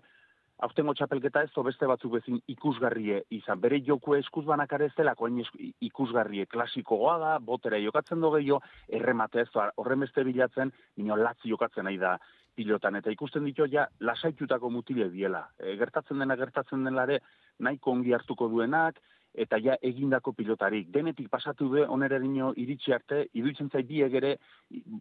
aurtengo 0.61 0.93
txapelketa 0.93 1.43
ez, 1.45 1.51
beste 1.65 1.87
batzuk 1.89 2.13
bezin 2.17 2.39
ikusgarrie 2.53 3.23
izan. 3.33 3.59
Bere 3.61 3.81
joku 3.85 4.15
eskuz 4.15 4.45
banakar 4.45 4.83
ez 4.85 4.91
dela, 4.97 5.15
koen 5.15 5.41
ikusgarrie 5.81 6.45
klasikoa 6.45 7.17
da, 7.21 7.31
botera 7.39 7.79
jokatzen 7.81 8.21
do 8.21 8.31
gehiago, 8.35 8.61
erremate 8.87 9.41
ez, 9.41 9.49
horremeste 9.81 10.23
bilatzen, 10.23 10.71
nino 10.97 11.17
latzi 11.17 11.49
jokatzen 11.49 11.89
nahi 11.89 11.97
da 11.97 12.17
pilotan. 12.55 12.99
Eta 12.99 13.13
ikusten 13.13 13.47
ditu, 13.47 13.65
ja, 13.71 13.87
lasaitutako 13.99 14.69
mutile 14.69 15.09
diela. 15.09 15.47
E, 15.57 15.75
gertatzen 15.79 16.21
dena, 16.21 16.37
gertatzen 16.37 16.85
denare, 16.85 17.21
nahiko 17.59 17.95
ongi 17.95 18.13
hartuko 18.13 18.49
duenak, 18.51 19.01
eta 19.33 19.59
ja 19.63 19.77
egindako 19.81 20.33
pilotarik. 20.33 20.89
Denetik 20.91 21.29
pasatu 21.29 21.69
du 21.71 21.83
onera 21.87 22.19
dino 22.19 22.51
iritsi 22.55 22.93
arte, 22.93 23.25
iduitzen 23.33 23.69
zait 23.69 23.87
biek 23.87 24.13
ere, 24.13 24.37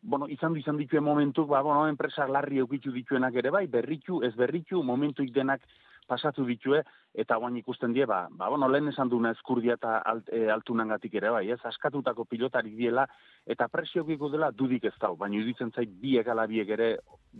bueno, 0.02 0.28
izan 0.28 0.54
du 0.54 0.60
izan 0.60 0.78
dituen 0.78 1.04
momentuk, 1.04 1.48
ba, 1.48 1.62
bueno, 1.62 1.88
enpresa 1.88 2.28
larri 2.28 2.58
eukitu 2.58 2.92
dituenak 2.92 3.34
ere, 3.34 3.50
bai, 3.50 3.66
berritu, 3.66 4.22
ez 4.22 4.34
berritu, 4.36 4.82
momentuik 4.82 5.32
denak 5.34 5.66
pasatu 6.10 6.44
ditue, 6.46 6.82
eta 7.14 7.36
guain 7.42 7.56
ikusten 7.58 7.94
die, 7.94 8.06
ba, 8.06 8.24
ba 8.30 8.48
bueno, 8.50 8.68
lehen 8.70 8.90
esan 8.90 9.10
duna 9.10 9.32
eskurdia 9.34 9.76
eta 9.78 9.98
alt, 10.06 10.30
e, 10.30 10.48
altunangatik 10.50 11.14
ere, 11.20 11.30
bai, 11.34 11.44
ez, 11.54 11.58
askatutako 11.66 12.26
pilotarik 12.30 12.74
diela, 12.78 13.06
eta 13.46 13.68
presio 13.68 14.04
dela 14.04 14.50
dudik 14.50 14.84
ez 14.84 14.94
dau, 15.00 15.16
baina 15.16 15.36
iduitzen 15.36 15.70
zait 15.70 15.90
biek 16.00 16.28
ala 16.28 16.46
biek 16.46 16.68
ere, 16.68 16.90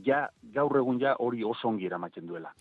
ja, 0.05 0.29
gaur 0.42 0.76
egun 0.76 1.00
ja 1.00 1.16
hori 1.18 1.44
oso 1.44 1.68
ongi 1.68 1.87
eramaten 1.87 2.26
duela. 2.26 2.53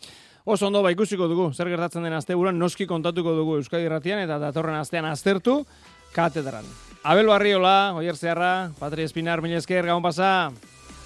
Oso 0.50 0.66
ondo 0.66 0.80
ba 0.82 0.90
ikusiko 0.90 1.28
dugu, 1.30 1.52
zer 1.54 1.70
gertatzen 1.70 2.02
den 2.08 2.16
asteburuan 2.18 2.58
noski 2.58 2.88
kontatuko 2.90 3.36
dugu 3.38 3.60
Euskadi 3.60 3.86
Irratian 3.86 4.24
eta 4.24 4.40
datorren 4.42 4.80
astean 4.80 5.06
aztertu 5.06 5.60
katedran. 6.16 6.66
Abel 7.06 7.30
Barriola, 7.30 7.94
Oier 8.00 8.18
Zeharra, 8.18 8.72
Patri 8.80 9.06
Espinar, 9.06 9.44
mila 9.46 9.62
esker, 9.62 9.86
gabon 9.86 10.02
pasa. 10.02 10.50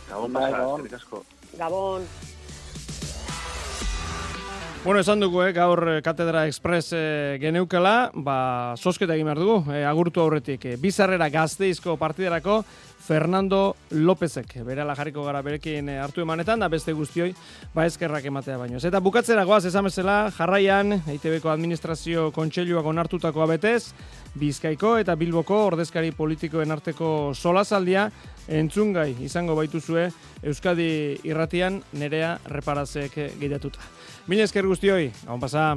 Gabon 0.07 0.31
pasa, 0.39 0.61
gabon. 0.63 0.87
Gabon. 1.59 2.07
Bueno, 4.83 4.99
esan 4.99 5.21
dugu, 5.21 5.43
eh, 5.43 5.53
gaur 5.53 5.79
eh, 5.87 6.01
Katedra 6.03 6.45
Express 6.45 6.91
eh, 6.91 7.37
geneukela, 7.39 8.11
ba, 8.13 8.75
sosketa 8.75 9.15
egin 9.15 9.29
behar 9.29 9.39
dugu, 9.39 9.71
eh, 9.71 9.85
agurtu 9.87 10.19
aurretik. 10.19 10.65
Eh, 10.65 10.75
bizarrera 10.75 11.29
gazteizko 11.31 11.95
partiderako, 11.95 12.65
Fernando 13.03 13.77
Lópezek, 13.91 14.57
bere 14.67 14.83
jarriko 14.83 15.23
gara 15.23 15.41
berekin 15.41 15.87
eh, 15.87 15.99
hartu 16.03 16.19
emanetan, 16.19 16.59
da 16.59 16.67
beste 16.67 16.91
guztioi, 16.91 17.33
ba 17.73 17.85
eskerrak 17.85 18.25
ematea 18.25 18.57
baino. 18.57 18.77
Eta 18.83 18.99
bukatzera 18.99 19.45
goaz, 19.45 19.63
esamezela, 19.65 20.29
jarraian, 20.35 20.99
EITB-ko 21.07 21.49
administrazio 21.49 22.31
kontseiluak 22.35 22.85
onartutako 22.85 23.41
abetez, 23.41 23.93
Bizkaiko 24.35 24.97
eta 24.97 25.15
Bilboko 25.15 25.63
ordezkari 25.69 26.11
politikoen 26.11 26.71
arteko 26.75 27.31
solazaldia, 27.33 28.09
entzungai 28.49 29.13
izango 29.23 29.55
baituzue 29.55 30.09
Euskadi 30.43 31.21
irratian 31.23 31.79
nerea 31.93 32.39
reparazek 32.51 33.15
gidatuta. 33.39 33.79
Mil 34.27 34.39
esker 34.39 34.63
guztioi, 34.63 35.09
gaun 35.25 35.41
pasa! 35.43 35.73